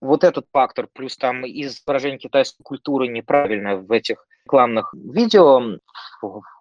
[0.00, 5.78] вот этот фактор, плюс там изображение китайской культуры неправильно в этих рекламных видео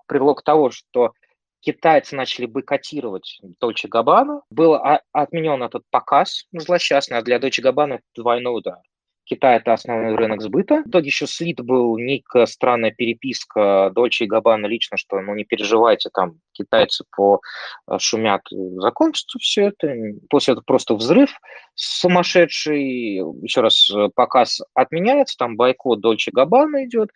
[0.06, 1.14] привело к тому, что
[1.62, 4.42] китайцы начали бойкотировать Дольче Габбана.
[4.52, 4.80] Был
[5.12, 8.78] отменен этот показ злосчастный, а для Дольче Габбана двойной удар.
[9.24, 10.84] Китай– это основной рынок сбыта.
[10.84, 15.46] В итоге еще слит был некая странная переписка Дольче и Габбана лично, что ну не
[15.46, 17.40] переживайте, там китайцы по
[17.88, 19.94] э, шумят, закончится все это.
[20.30, 21.32] После этого просто взрыв
[21.76, 23.16] сумасшедший.
[23.42, 27.10] Еще раз, э, показ отменяется, там бойкот Дольче Габбана идет.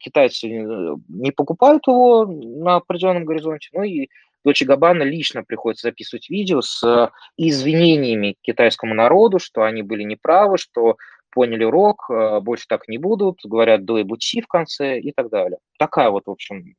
[0.00, 4.08] Китайцы э, не покупают его на определенном горизонте, ну и
[4.46, 10.96] Дольче Габбана лично приходится записывать видео с извинениями китайскому народу, что они были неправы, что
[11.36, 15.28] поняли урок, э, больше так не будут, говорят до и бути в конце и так
[15.28, 15.58] далее.
[15.78, 16.74] Такая вот, в общем,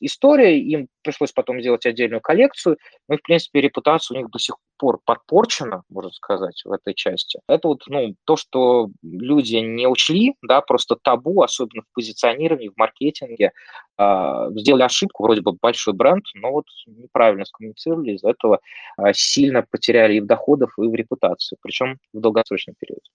[0.00, 0.60] история.
[0.60, 2.78] Им пришлось потом сделать отдельную коллекцию.
[3.08, 7.40] Ну в принципе, репутация у них до сих пор подпорчена, можно сказать, в этой части.
[7.48, 12.76] Это вот ну, то, что люди не учли, да, просто табу, особенно в позиционировании, в
[12.76, 13.52] маркетинге.
[13.98, 18.60] Э, сделали ошибку, вроде бы большой бренд, но вот неправильно скоммуницировали, из-за этого
[18.98, 23.08] э, сильно потеряли и в доходах, и в репутации, причем в долгосрочном периоде.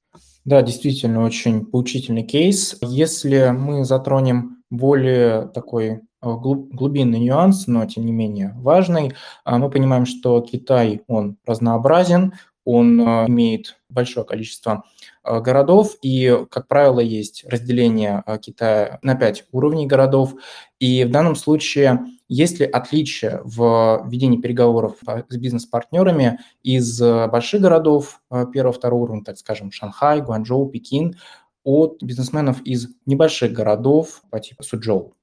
[0.46, 2.78] Да, действительно, очень поучительный кейс.
[2.82, 9.14] Если мы затронем более такой глубинный нюанс, но тем не менее важный.
[9.46, 14.84] Мы понимаем, что Китай, он разнообразен, он имеет большое количество
[15.24, 20.36] городов, и, как правило, есть разделение Китая на пять уровней городов,
[20.80, 28.22] и в данном случае есть ли отличия в ведении переговоров с бизнес-партнерами из больших городов
[28.30, 31.16] первого-второго уровня, так скажем, Шанхай, Гуанчжоу, Пекин,
[31.64, 35.16] от бизнесменов из небольших городов по типу Суджоу?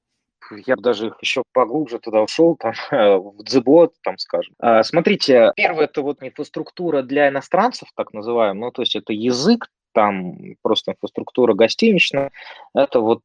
[0.65, 4.55] я даже еще поглубже туда ушел, там, в Дзебот, там, скажем.
[4.59, 9.67] А, смотрите, первое, это вот инфраструктура для иностранцев, так называемая, ну, то есть это язык,
[9.93, 12.31] там просто инфраструктура гостиничная,
[12.73, 13.21] это вот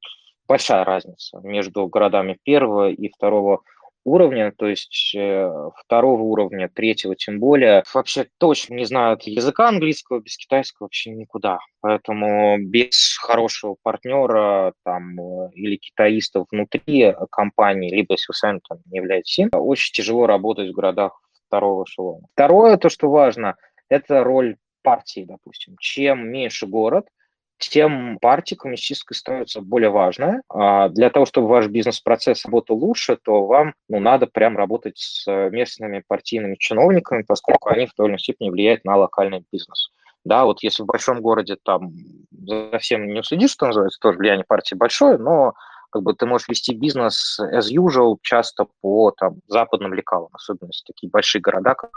[0.47, 3.63] большая разница между городами первого и второго
[4.05, 10.21] уровня, то есть э, второго уровня, третьего тем более, вообще точно не знают языка английского,
[10.21, 11.59] без китайского вообще никуда.
[11.81, 18.79] Поэтому без хорошего партнера там э, или китаистов внутри компании, либо если вы сами там
[18.87, 22.27] не являетесь им, очень тяжело работать в городах второго эшелона.
[22.35, 23.57] Второе, то, что важно,
[23.89, 25.77] это роль партии, допустим.
[25.81, 27.07] Чем меньше город–
[27.59, 30.43] тем партия коммунистическая становится более важная.
[30.49, 35.27] А для того, чтобы ваш бизнес-процесс работал лучше, то вам ну, надо прям работать с
[35.51, 39.91] местными партийными чиновниками, поскольку они в той или иной степени влияют на локальный бизнес.
[40.25, 41.93] Да, вот если в большом городе там
[42.33, 45.53] за всем не уследишь, что называется, тоже влияние партии большое, но
[45.91, 50.85] как бы ты можешь вести бизнес as usual часто по там, западным лекалам, особенно если
[50.87, 51.91] такие большие города, как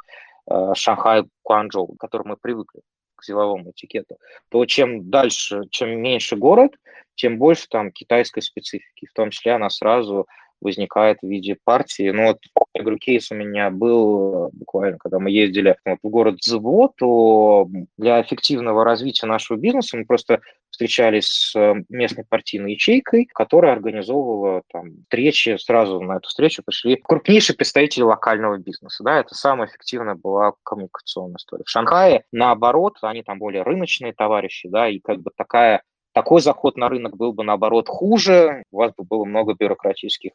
[0.52, 2.82] э, Шанхай, Гуанчжоу, к которым мы привыкли
[3.18, 4.18] к силовому этикету,
[4.50, 6.76] то чем дальше, чем меньше город,
[7.16, 9.08] тем больше там китайской специфики.
[9.08, 10.28] В том числе она сразу
[10.62, 12.10] возникает в виде партии.
[12.10, 12.40] Ну вот,
[12.74, 17.68] я говорю, кейс у меня был буквально, когда мы ездили вот, в город Зво, то
[17.98, 20.42] для эффективного развития нашего бизнеса мы просто
[20.78, 27.56] встречались с местной партийной ячейкой, которая организовывала там встречи, сразу на эту встречу пришли крупнейшие
[27.56, 29.04] представители локального бизнеса.
[29.04, 31.64] Да, это самая эффективная была коммуникационная история.
[31.66, 35.82] В Шанхае, наоборот, они там более рыночные товарищи, да, и как бы такая
[36.14, 40.34] такой заход на рынок был бы, наоборот, хуже, у вас бы было много бюрократических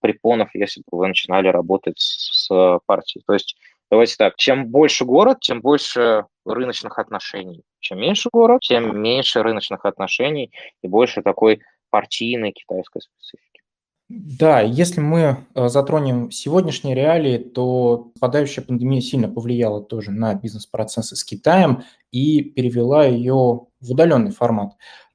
[0.00, 2.48] препонов, если бы вы начинали работать с
[2.86, 3.24] партией.
[3.26, 3.56] То есть
[3.90, 7.62] давайте так, чем больше город, тем больше рыночных отношений.
[7.80, 13.50] Чем меньше город, тем меньше рыночных отношений и больше такой партийной китайской специфики.
[14.10, 21.14] Да, если мы э, затронем сегодняшние реалии, то попадающая пандемия сильно повлияла тоже на бизнес-процессы
[21.14, 24.72] с Китаем и перевела ее в удаленный формат.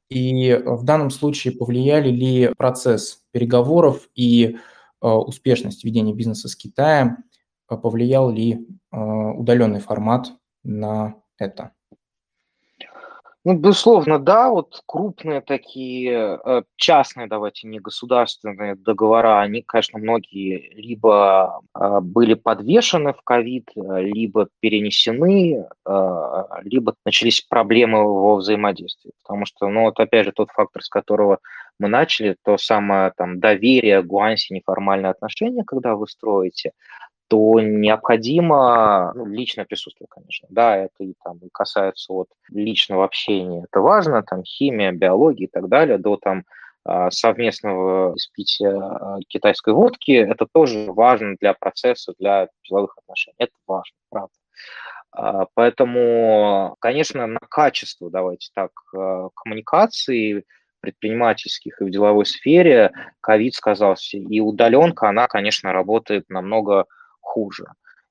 [0.10, 4.56] И в данном случае повлияли ли процесс переговоров и
[5.02, 7.35] э, успешность ведения бизнеса с Китаем, э,
[7.68, 11.72] повлиял ли э, удаленный формат на это?
[13.44, 20.74] Ну, безусловно, да, вот крупные такие э, частные, давайте, не государственные договора, они, конечно, многие
[20.74, 25.68] либо э, были подвешены в ковид, либо перенесены,
[26.64, 29.12] либо начались проблемы во взаимодействии.
[29.22, 31.38] Потому что, ну, вот опять же, тот фактор, с которого
[31.80, 36.72] мы начали, то самое там доверие, гуанси, неформальные отношения, когда вы строите,
[37.28, 40.48] то необходимо ну, личное присутствие, конечно.
[40.52, 43.64] Да, это и там и касается вот личного общения.
[43.64, 46.44] Это важно, там химия, биология и так далее, до там
[46.84, 53.36] а, совместного испития а, китайской водки, это тоже важно для процесса, для деловых отношений.
[53.40, 54.34] Это важно, правда.
[55.12, 58.72] А, поэтому, конечно, на качество, давайте так,
[59.34, 60.46] коммуникации
[60.80, 64.18] предпринимательских и в деловой сфере ковид сказался.
[64.18, 66.86] И удаленка, она, конечно, работает намного
[67.26, 67.66] хуже.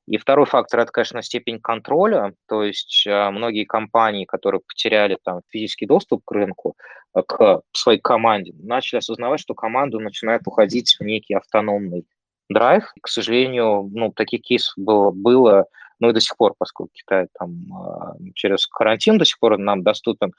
[0.07, 5.41] И второй фактор– это, конечно, степень контроля, то есть э, многие компании, которые потеряли там
[5.49, 6.77] физический доступ к рынку,
[7.17, 12.05] э, к своей команде, начали осознавать, что команда начинает уходить в некий автономный
[12.51, 12.85] драйв.
[13.01, 15.67] К сожалению, ну, таких кейсов было, было
[16.01, 19.83] ну и до сих пор, поскольку Китай там э, через карантин до сих пор нам
[19.83, 20.33] доступен,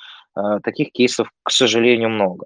[0.64, 2.46] таких кейсов, к сожалению, много.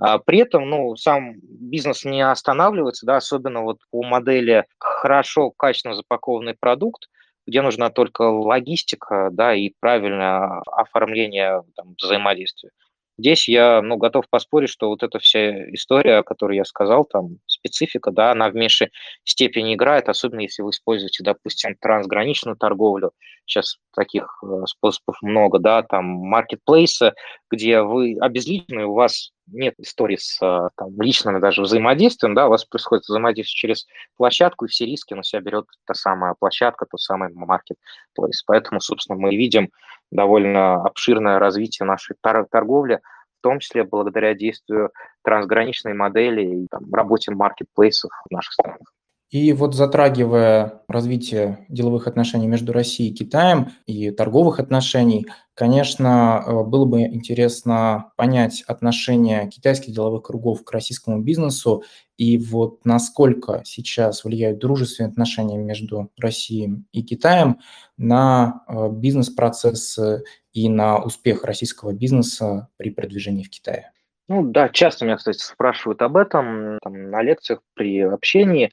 [0.00, 5.94] А при этом, ну, сам бизнес не останавливается, да, особенно вот по модели хорошо, качественно
[5.94, 7.08] запакованный продукт,
[7.46, 12.70] где нужна только логистика, да, и правильное оформление там, взаимодействия.
[13.18, 17.38] Здесь я ну, готов поспорить, что вот эта вся история, о которой я сказал, там
[17.58, 18.90] специфика, да, она в меньшей
[19.24, 23.12] степени играет, особенно если вы используете, допустим, трансграничную торговлю.
[23.46, 27.12] Сейчас таких э, способов много, да, там маркетплейсы,
[27.50, 32.50] где вы обезличены, у вас нет истории с э, там, личным даже взаимодействием, да, у
[32.50, 33.86] вас происходит взаимодействие через
[34.16, 38.42] площадку, и все риски на себя берет та самая площадка, тот самый маркетплейс.
[38.46, 39.70] Поэтому, собственно, мы видим
[40.10, 43.00] довольно обширное развитие нашей торговли
[43.38, 44.90] в том числе благодаря действию
[45.22, 48.92] трансграничной модели и там, работе маркетплейсов в наших странах.
[49.30, 56.62] И вот затрагивая развитие деловых отношений между Россией и Китаем и торговых отношений, конечно, э,
[56.64, 61.82] было бы интересно понять отношение китайских деловых кругов к российскому бизнесу
[62.16, 67.58] и вот насколько сейчас влияют дружественные отношения между Россией и Китаем
[67.98, 70.24] на э, бизнес-процессы
[70.58, 73.92] и на успех российского бизнеса при продвижении в Китае.
[74.28, 78.72] Ну да, часто меня, кстати, спрашивают об этом там, на лекциях при общении.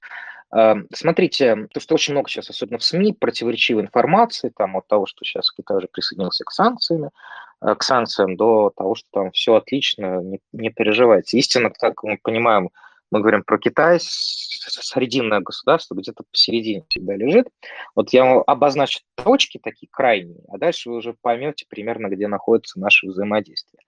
[0.53, 5.05] Эм, смотрите, то, что очень много сейчас, особенно в СМИ, противоречивой информации, там, от того,
[5.05, 7.09] что сейчас Китай уже присоединился к санкциям,
[7.61, 11.37] э, к санкциям, до того, что там все отлично, не, не переживайте.
[11.37, 12.69] Истинно, как мы понимаем,
[13.11, 17.47] мы говорим про Китай, срединное государство где-то посередине всегда лежит.
[17.95, 23.07] Вот я обозначу точки такие крайние, а дальше вы уже поймете примерно, где находится наше
[23.07, 23.81] взаимодействие.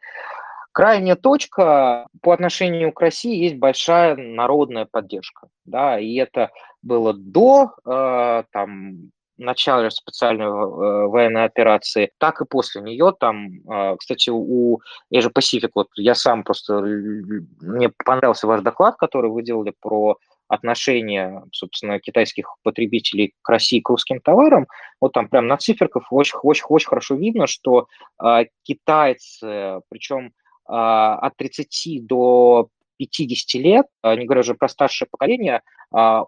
[0.72, 6.52] Крайняя точка по отношению к России есть большая народная поддержка, да, и это
[6.84, 13.14] было до э, там начала специальной э, военной операции, так и после нее.
[13.20, 14.80] Там, э, кстати, у
[15.14, 20.18] Asia Pacific, вот я сам просто, мне понравился ваш доклад, который вы делали про
[20.48, 24.68] отношения, собственно, китайских потребителей к России, к русским товарам,
[25.02, 27.88] вот там прям на циферках очень, очень, очень хорошо видно, что
[28.24, 30.32] э, китайцы, причем
[30.70, 32.68] а, от 30 до
[32.98, 35.62] 50 лет, не говоря уже про старшее поколение,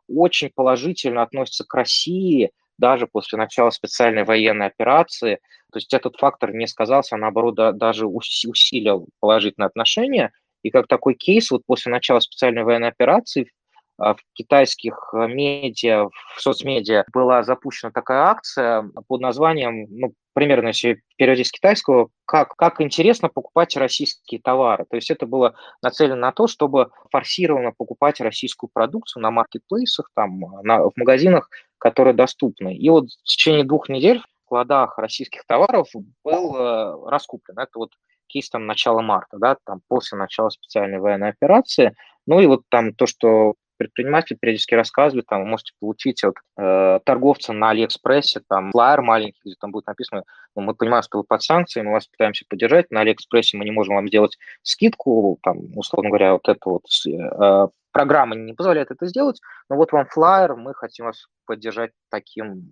[0.07, 5.35] очень положительно относятся к России даже после начала специальной военной операции.
[5.71, 10.31] То есть этот фактор не сказался, а наоборот даже усилил положительные отношения.
[10.63, 13.51] И как такой кейс, вот после начала специальной военной операции
[13.99, 21.47] в китайских медиа, в соцмедиа была запущена такая акция под названием, ну, примерно, если переводить
[21.47, 24.85] с китайского, как, как интересно покупать российские товары.
[24.89, 30.39] То есть это было нацелено на то, чтобы форсированно покупать российскую продукцию на маркетплейсах, там,
[30.63, 32.75] на, в магазинах, которые доступны.
[32.75, 35.87] И вот в течение двух недель в складах российских товаров
[36.23, 37.59] был э, раскуплен.
[37.59, 37.91] Это вот
[38.27, 41.95] кейс там начала марта, да, там после начала специальной военной операции.
[42.25, 46.99] Ну и вот там то, что предприниматель периодически рассказывает, там, вы можете получить от э,
[47.05, 50.23] торговца на Алиэкспрессе, там, флайер маленький, где там будет написано,
[50.53, 53.71] ну, мы понимаем, что вы под санкциями, мы вас пытаемся поддержать, на Алиэкспрессе мы не
[53.71, 59.07] можем вам сделать скидку, там, условно говоря, вот это вот э, программа не позволяет это
[59.07, 62.71] сделать, но вот вам флайер, мы хотим вас поддержать таким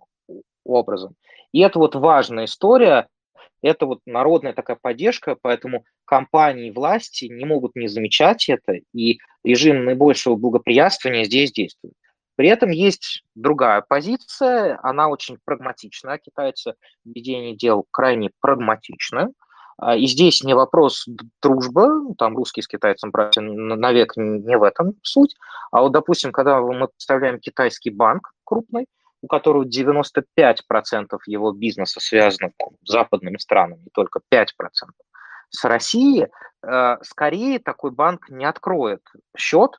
[0.66, 1.16] образом.
[1.54, 3.08] И это вот важная история,
[3.62, 9.86] это вот народная такая поддержка, поэтому компании власти не могут не замечать это, и режим
[9.86, 11.94] наибольшего благоприятствования здесь действует.
[12.36, 19.34] При этом есть другая позиция, она очень прагматичная, китайцы в дел крайне прагматичны.
[19.80, 21.08] А, и здесь не вопрос
[21.42, 25.36] дружбы, там русские с китайцем братья навек не в этом суть.
[25.72, 28.86] А вот, допустим, когда мы представляем китайский банк крупный,
[29.22, 30.24] у которого 95%
[31.26, 34.48] его бизнеса связано там, с западными странами, и только 5%
[35.50, 36.28] с Россией,
[36.64, 39.02] э, скорее такой банк не откроет
[39.38, 39.72] счет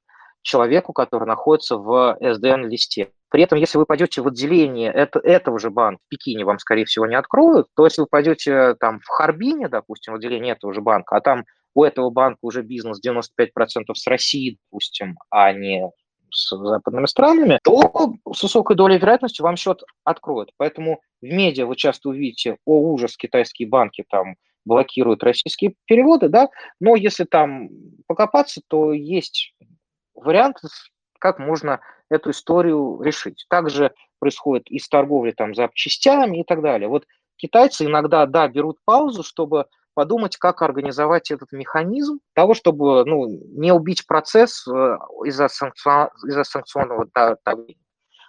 [0.42, 3.10] человеку, который находится в SDN-листе.
[3.30, 6.86] При этом, если вы пойдете в отделение это, этого же банка в Пекине, вам, скорее
[6.86, 10.80] всего, не откроют, то если вы пойдете там в Харбине, допустим, в отделение этого же
[10.80, 15.90] банка, а там у этого банка уже бизнес 95% с Россией, допустим, а не
[16.30, 20.50] с западными странами, то с высокой долей вероятности вам счет откроют.
[20.56, 26.48] Поэтому в медиа вы часто увидите, о, ужас, китайские банки там блокируют российские переводы, да,
[26.78, 27.70] но если там
[28.06, 29.54] покопаться, то есть
[30.14, 30.58] вариант,
[31.18, 33.46] как можно эту историю решить.
[33.48, 36.88] Также происходит и с торговлей там запчастями и так далее.
[36.88, 37.06] Вот
[37.36, 39.66] китайцы иногда, да, берут паузу, чтобы
[39.98, 44.70] подумать, как организовать этот механизм того, чтобы ну, не убить процесс э,
[45.24, 46.10] из-за, санкцион...
[46.22, 47.08] из санкционного
[47.44, 47.82] давления.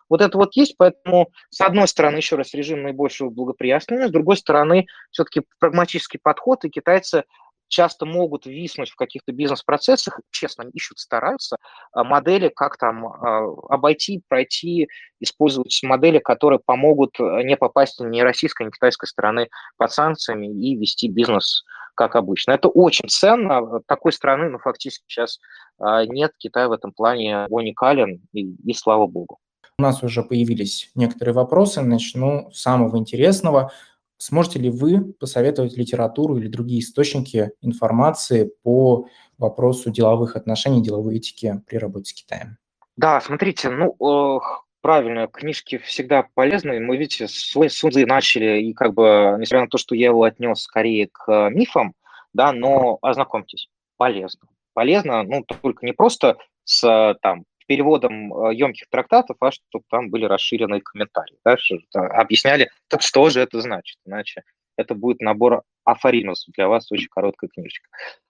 [0.10, 4.38] Вот это вот есть, поэтому, с одной стороны, еще раз, режим наибольшего благоприятствования, с другой
[4.38, 7.26] стороны, все-таки прагматический подход, и китайцы
[7.70, 11.58] часто могут виснуть в каких-то бизнес-процессах, честно, ищут, стараются
[11.94, 14.90] а, модели, как там а, обойти, пройти,
[15.20, 20.76] использовать модели, которые помогут э, не попасть ни российской, ни китайской стороны под санкциями и
[20.76, 21.64] вести бизнес
[21.96, 22.54] как обычно.
[22.54, 23.82] Это очень ценно.
[23.86, 25.40] Такой страны, ну, фактически сейчас
[25.78, 26.32] а, нет.
[26.38, 29.40] Китай в этом плане уникален, и, и слава богу.
[29.78, 31.82] У нас уже появились некоторые вопросы.
[31.82, 33.72] Начну с самого интересного.
[34.22, 39.08] Сможете ли вы посоветовать литературу или другие источники информации по
[39.38, 42.58] вопросу деловых отношений, деловой этики при работе с Китаем?
[42.98, 44.40] Да, смотрите, ну, э,
[44.82, 46.82] правильно, книжки всегда полезны.
[46.82, 50.64] Мы, видите, с Сунзы начали, и как бы, несмотря на то, что я его отнес
[50.64, 51.94] скорее к мифам,
[52.34, 54.50] да, но ознакомьтесь, полезно.
[54.74, 60.82] Полезно, ну, только не просто с там переводом емких трактатов, а чтобы там были расширенные
[60.82, 64.42] комментарии, да, что объясняли, так что же это значит, иначе
[64.76, 67.88] это будет набор афоризмов для вас, очень короткая книжечка.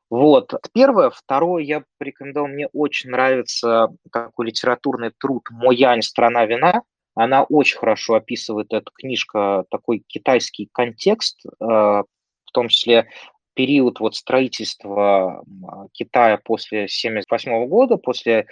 [0.10, 1.12] Вот, первое.
[1.12, 6.02] Второе, я порекомендовал, мне очень нравится такой литературный труд «Моянь.
[6.02, 6.82] Страна вина».
[7.16, 13.10] Она очень хорошо описывает, эта книжка, такой китайский контекст, э, в том числе
[13.60, 15.44] период вот строительства
[15.92, 18.46] Китая после 1978 года, после э,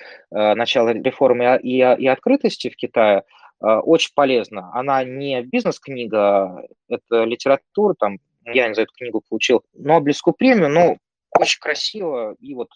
[0.54, 3.24] начала реформы и, и открытости в Китае,
[3.62, 4.70] э, очень полезна.
[4.74, 10.98] Она не бизнес-книга, это литература, там, я за эту книгу получил Нобелевскую премию, но
[11.32, 12.68] очень красиво, и вот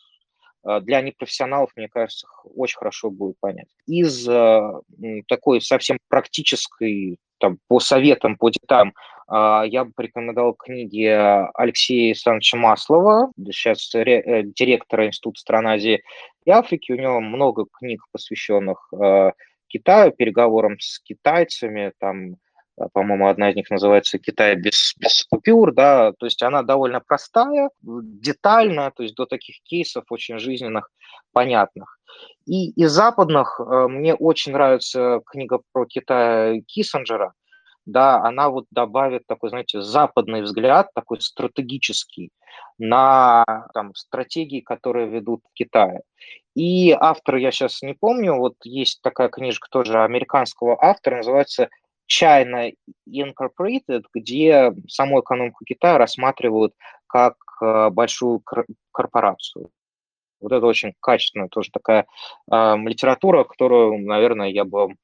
[0.63, 3.67] э, для непрофессионалов, мне кажется, очень хорошо будет понять.
[3.87, 4.25] Из
[5.27, 8.93] такой совсем практической, там, по советам, по деталям,
[9.31, 11.05] я бы порекомендовал книги
[11.53, 16.03] Алексея Александровича Маслова, сейчас директора Института стран Азии
[16.43, 16.91] и Африки.
[16.91, 18.91] У него много книг, посвященных
[19.71, 22.35] Китаю, переговорам с китайцами, там,
[22.77, 26.99] а, по-моему, одна из них называется «Китай без, без купюр», да, то есть она довольно
[26.99, 30.91] простая, детальная, то есть до таких кейсов очень жизненных,
[31.31, 31.99] понятных.
[32.45, 37.33] И из западных э, мне очень нравится книга про Китай Киссинджера,
[37.85, 42.31] да, она вот добавит такой, знаете, западный взгляд, такой стратегический,
[42.77, 46.01] на там, стратегии, которые ведут в Китае.
[46.55, 51.69] И автор, я сейчас не помню, вот есть такая книжка тоже американского автора, называется
[52.11, 52.71] China
[53.07, 56.73] Incorporated, где саму экономику Китая рассматривают
[57.07, 58.43] как э, большую
[58.91, 59.69] корпорацию.
[60.41, 62.07] Вот это очень качественная тоже такая
[62.51, 64.95] э, литература, которую, наверное, я бы э,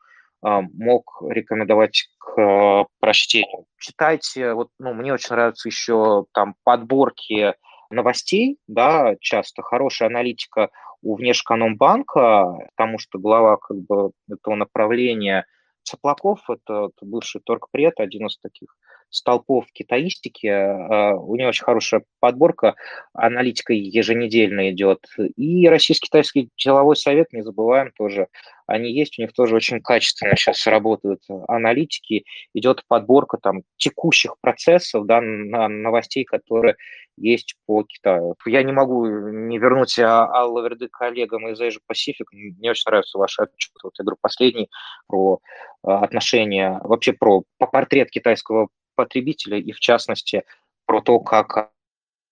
[0.42, 3.66] мог рекомендовать к э, прочтению.
[3.80, 7.56] Читайте, вот, ну, мне очень нравятся еще там подборки
[7.90, 10.70] новостей, да, часто хорошая аналитика
[11.02, 15.46] у Внешэкономбанка, потому что глава как бы этого направления–
[15.88, 18.76] Цаплаков, это бывший торгпред, один из таких
[19.10, 20.48] столпов китаистики.
[20.48, 22.76] А, у него очень хорошая подборка,
[23.14, 25.06] аналитика еженедельно идет.
[25.38, 28.28] И Российский-Китайский деловой совет, не забываем тоже,
[28.68, 35.06] они есть, у них тоже очень качественно сейчас работают аналитики, идет подборка там текущих процессов,
[35.06, 36.76] да, новостей, которые
[37.18, 38.36] есть по Китаю.
[38.46, 42.26] Я не могу не вернуть а, Аллу Верды коллегам из Asia Pacific.
[42.32, 43.74] Мне очень нравится ваш отчет.
[43.84, 44.70] Вот я говорю, последний
[45.08, 45.40] про
[45.84, 50.44] а, отношения, вообще про по портрет китайского потребителя и, в частности,
[50.86, 51.72] про то, как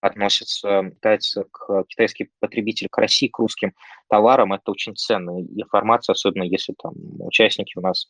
[0.06, 3.74] относятся китайцы к китайские потребители к России, к русским
[4.10, 8.08] товарам, это очень ценная информация, особенно если там участники у нас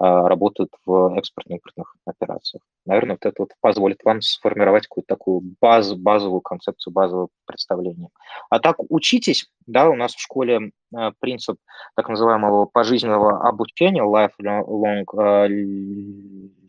[0.00, 2.62] а, работают в экспортно-импортных операциях.
[2.86, 8.08] Наверное, вот это вот позволит вам сформировать какую-то такую базу, базовую концепцию, базовое представление.
[8.48, 11.58] А так учитесь, да, у нас в школе а, принцип
[11.96, 15.48] так называемого пожизненного обучения, lifelong а,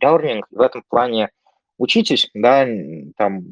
[0.02, 1.30] learning, в этом плане
[1.78, 2.68] учитесь, да,
[3.18, 3.44] там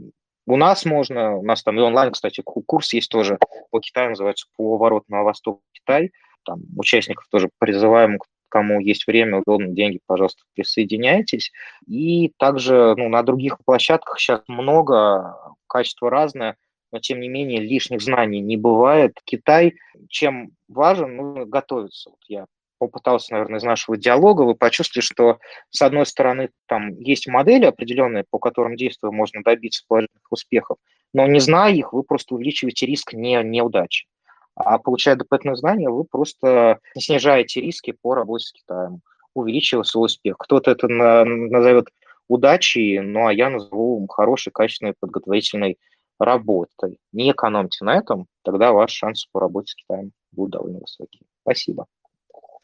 [0.48, 3.38] у нас можно, у нас там и онлайн, кстати, курс есть тоже
[3.70, 6.12] по Китаю, называется «Поворот на восток Китай».
[6.46, 8.18] Там участников тоже призываем,
[8.48, 11.52] кому есть время, удобно, деньги, пожалуйста, присоединяйтесь.
[11.86, 15.36] И также ну, на других площадках сейчас много,
[15.68, 16.56] качество разное,
[16.94, 19.20] но тем не менее лишних знаний не бывает.
[19.26, 19.76] Китай,
[20.08, 22.12] чем важен, ну, готовится.
[22.12, 22.46] Вот я
[22.78, 28.26] попытался, наверное, из нашего диалога, вы почувствовали, что, с одной стороны, там есть модели определенные,
[28.30, 30.78] по которым действия можно добиться положительных успехов,
[31.14, 34.08] но не зная их, вы просто увеличиваете риск не, неудачи.
[34.56, 39.02] А получая дополнительные знания, вы просто снижаете риски по работе с Китаем,
[39.34, 40.38] увеличивая свой успех.
[40.40, 41.90] Кто-то это на, назовет
[42.28, 45.78] удачей, ну а я назову хорошей, качественной подготовительной
[46.20, 47.00] работой.
[47.12, 51.22] Не экономьте на этом, тогда ваши шансы по работе с Китаем будут довольно высокие.
[51.44, 51.86] Спасибо.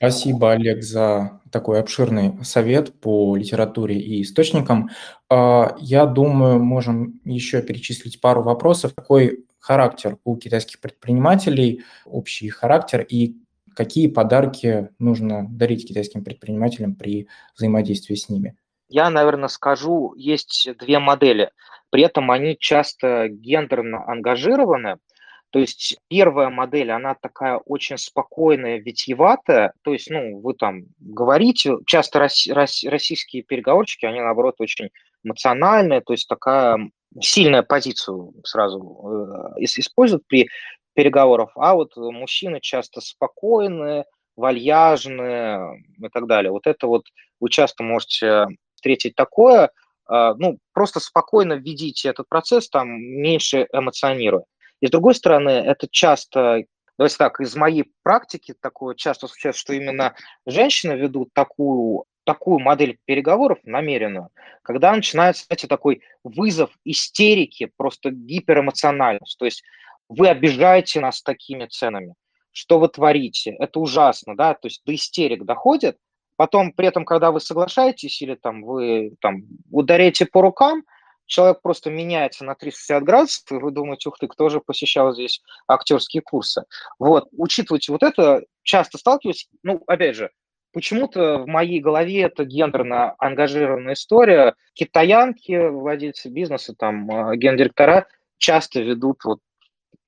[0.03, 4.89] Спасибо, Олег, за такой обширный совет по литературе и источникам.
[5.29, 8.93] А, я думаю, можем еще перечислить пару вопросов.
[8.93, 13.37] Какой характер у китайских предпринимателей, общий характер и
[13.77, 18.57] какие подарки нужно дарить китайским предпринимателям при взаимодействии с ними?
[18.89, 21.51] Я, наверное, скажу, есть две модели.
[21.91, 24.97] При этом они часто гендерно ангажированы–
[25.53, 29.73] то есть первая модель, она такая очень спокойная, витьеватая.
[29.83, 34.89] То есть, ну, вы там говорите, часто рос, рос, российские переговорщики, они, наоборот, очень
[35.23, 36.79] эмоциональные, то есть такая
[37.21, 40.49] сильная позицию сразу э, используют при
[40.95, 46.51] переговорах, а вот мужчины часто спокойные, вальяжные и так далее.
[46.51, 47.03] Вот это вот
[47.39, 49.69] вы часто можете встретить такое,
[50.07, 54.45] а, ну, просто спокойно ведите этот процесс, там, меньше эмоционируя.
[54.83, 56.65] И с другой стороны, это часто,
[56.97, 60.13] давайте так, из моей практики такое часто случается, что именно
[60.45, 64.27] женщины ведут такую такую модель переговоров намеренную,
[64.61, 69.37] когда начинается, знаете, такой вызов истерики, просто гиперэмоциональность.
[69.39, 69.63] То есть
[70.09, 72.15] вы обижаете нас такими ценами.
[72.51, 73.55] Что вы творите?
[73.59, 74.53] Это ужасно, да?
[74.53, 75.97] То есть до истерик доходит,
[76.35, 80.83] Потом, при этом, когда вы соглашаетесь или там вы там ударяете по рукам,
[81.25, 85.41] человек просто меняется на 360 градусов, и вы думаете, ух ты, кто же посещал здесь
[85.67, 86.63] актерские курсы.
[86.99, 90.31] Вот, учитывайте вот это, часто сталкиваюсь, ну, опять же,
[90.73, 94.55] почему-то в моей голове это гендерно ангажированная история.
[94.73, 98.07] Китаянки, владельцы бизнеса, там, а, гендиректора
[98.37, 99.39] часто ведут вот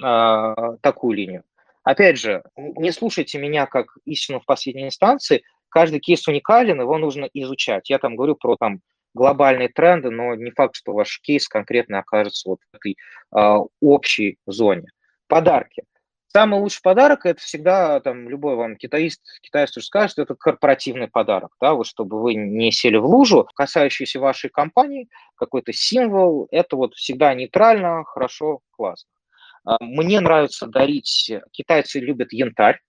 [0.04, 1.44] а, такую линию.
[1.84, 7.30] Опять же, не слушайте меня как истину в последней инстанции, каждый кейс уникален, его нужно
[7.34, 7.90] изучать.
[7.90, 8.82] Я там говорю про там
[9.16, 12.98] глобальные тренды, но не факт, что ваш кейс конкретно окажется вот в этой
[13.36, 14.90] э, общей зоне.
[15.28, 15.84] Подарки.
[16.28, 21.52] Самый лучший подарок– это всегда, там, любой вам китаист, китаец тоже скажет, это корпоративный подарок,
[21.62, 26.94] да, вот чтобы вы не сели в лужу, касающийся вашей компании, какой-то символ, это вот
[26.96, 29.10] всегда нейтрально, хорошо, классно.
[29.64, 32.82] А, мне нравится дарить, китайцы любят янтарь,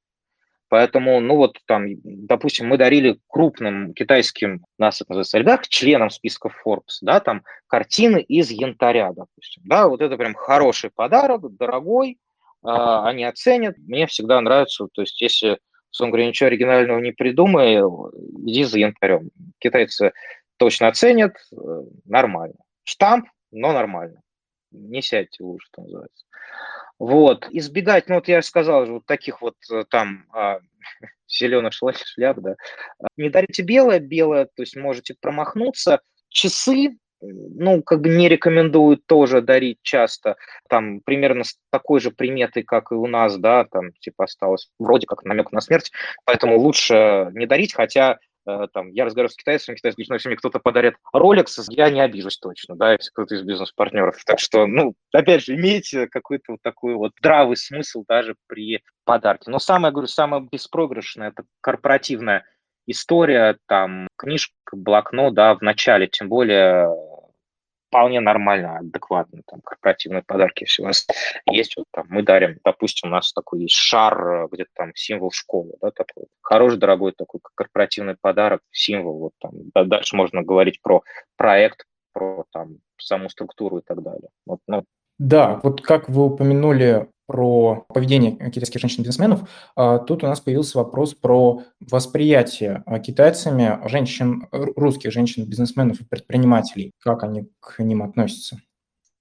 [0.69, 6.49] Поэтому, ну вот там, допустим, мы дарили крупным китайским, нас это называется олигарх, членам списка
[6.49, 12.19] Forbes, да, там картины из янтаря, допустим, да, вот это прям хороший подарок, дорогой,
[12.65, 15.59] э, они оценят, мне всегда нравится, то есть если,
[16.01, 19.31] он говорит, ничего оригинального не придумай, иди за янтарем.
[19.59, 20.13] Китайцы
[20.57, 21.57] точно оценят, э,
[22.07, 22.57] нормально.
[22.83, 24.21] Штамп, но нормально.
[24.73, 26.25] Не сядьте лужу, что называется.
[26.99, 30.61] Вот, избегать, ну вот я сказал, вот таких вот э, там а,
[31.29, 32.57] зеленых шляп, да.
[33.17, 36.01] Не дарите белое, белое, то есть можете промахнуться.
[36.29, 40.37] Часы, ну, как бы не рекомендуют тоже дарить часто,
[40.69, 45.07] там, примерно с такой же приметой, как и у нас, да, там, типа, осталось вроде
[45.07, 45.93] как намек на смерть,
[46.25, 48.19] поэтому лучше не дарить, хотя
[48.73, 52.01] там, я разговариваю с китайцами, китайцы говорят, ну, если мне кто-то подарит Rolex, я не
[52.01, 54.23] обижусь точно, да, если кто-то из бизнес-партнеров.
[54.25, 59.51] Так что, ну, опять же, имейте какой-то вот такой вот здравый смысл даже при подарке.
[59.51, 62.45] Но самое, говорю, самое беспроигрышное– это корпоративная
[62.87, 66.89] история, там, книжка, блокнот, да, в начале, тем более
[67.97, 71.07] вполне нормально, адекватно, там, корпоративные подарки, если у вас
[71.47, 75.73] есть, вот там, мы дарим, допустим, у нас такой есть шар, где-то там символ школы,
[75.81, 76.27] да, такой.
[76.43, 81.03] Хороший, дорогой такой корпоративный подарок, символ, вот там, да, дальше можно говорить про
[81.37, 84.29] проект, про там саму структуру и так далее.
[84.45, 84.85] Вот, ну,
[85.19, 91.15] да, вот как вы упомянули про поведение китайских женщин-бизнесменов, а, тут у нас появился вопрос
[91.15, 96.93] про восприятие а, китайцами женщин, русских женщин-бизнесменов и предпринимателей.
[97.01, 98.59] Как они к ним относятся?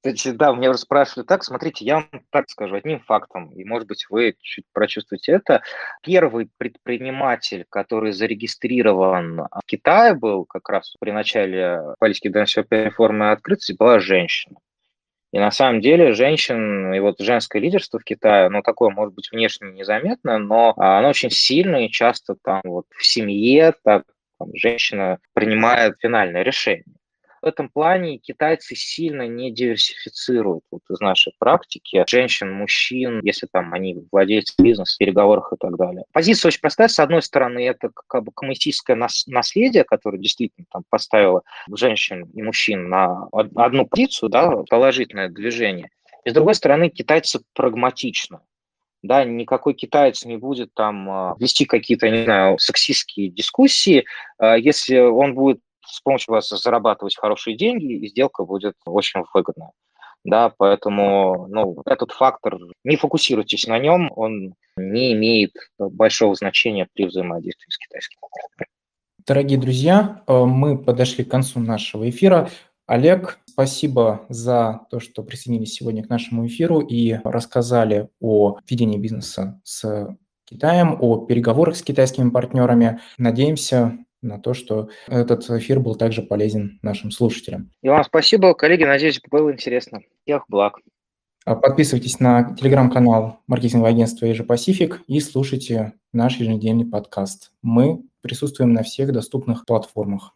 [0.06, 3.88] Кстати, да, меня уже спрашивали так, смотрите, я вам так скажу, одним фактом, и, может
[3.88, 5.64] быть, вы чуть прочувствуете это.
[6.04, 13.74] Первый предприниматель, который зарегистрирован в Китае был как раз при начале политики дэншопной реформы открытости,
[13.74, 14.58] была женщина.
[15.36, 19.30] И на самом деле женщин и вот женское лидерство в Китае, ну, такое, может быть,
[19.34, 24.04] внешне незаметно, но оно очень сильно и часто там вот в семье так,
[24.40, 26.86] там, женщина принимает финальное решение
[27.46, 33.72] в этом плане китайцы сильно не диверсифицируют вот из нашей практики женщин, мужчин, если там
[33.72, 36.06] они владельцы бизнеса, переговорах и так далее.
[36.12, 36.88] Позиция очень простая.
[36.88, 42.90] С одной стороны, это как бы коммунистическое наследие, которое действительно там поставило женщин и мужчин
[42.90, 45.90] на одну позицию, да, положительное движение.
[46.24, 48.40] И с другой стороны, китайцы прагматичны
[49.04, 54.06] да, никакой китаец не будет там а, вести какие-то, не знаю, сексистские дискуссии,
[54.40, 55.60] а, если он будет
[55.96, 59.72] с помощью вас зарабатывать хорошие деньги, и сделка будет очень выгодная.
[60.24, 67.06] Да, поэтому ну, этот фактор, не фокусируйтесь на нем, он не имеет большого значения при
[67.06, 68.20] взаимодействии с китайским
[69.28, 72.50] Дорогие друзья, э, мы подошли к концу нашего эфира.
[72.88, 79.60] Олег, спасибо за то, что присоединились сегодня к нашему эфиру и рассказали о ведении бизнеса
[79.64, 80.16] с
[80.46, 83.00] Китаем, о переговорах с китайскими партнерами.
[83.18, 87.72] Надеемся, на то, что этот эфир был также полезен нашим слушателям.
[87.82, 88.84] И вам спасибо, коллеги.
[88.84, 90.02] Надеюсь, было интересно.
[90.26, 90.80] Всех благ.
[91.46, 97.52] А подписывайтесь на телеграм-канал маркетингового агентства Asia Pacific и слушайте наш еженедельный подкаст.
[97.62, 100.34] Мы присутствуем на всех доступных платформах.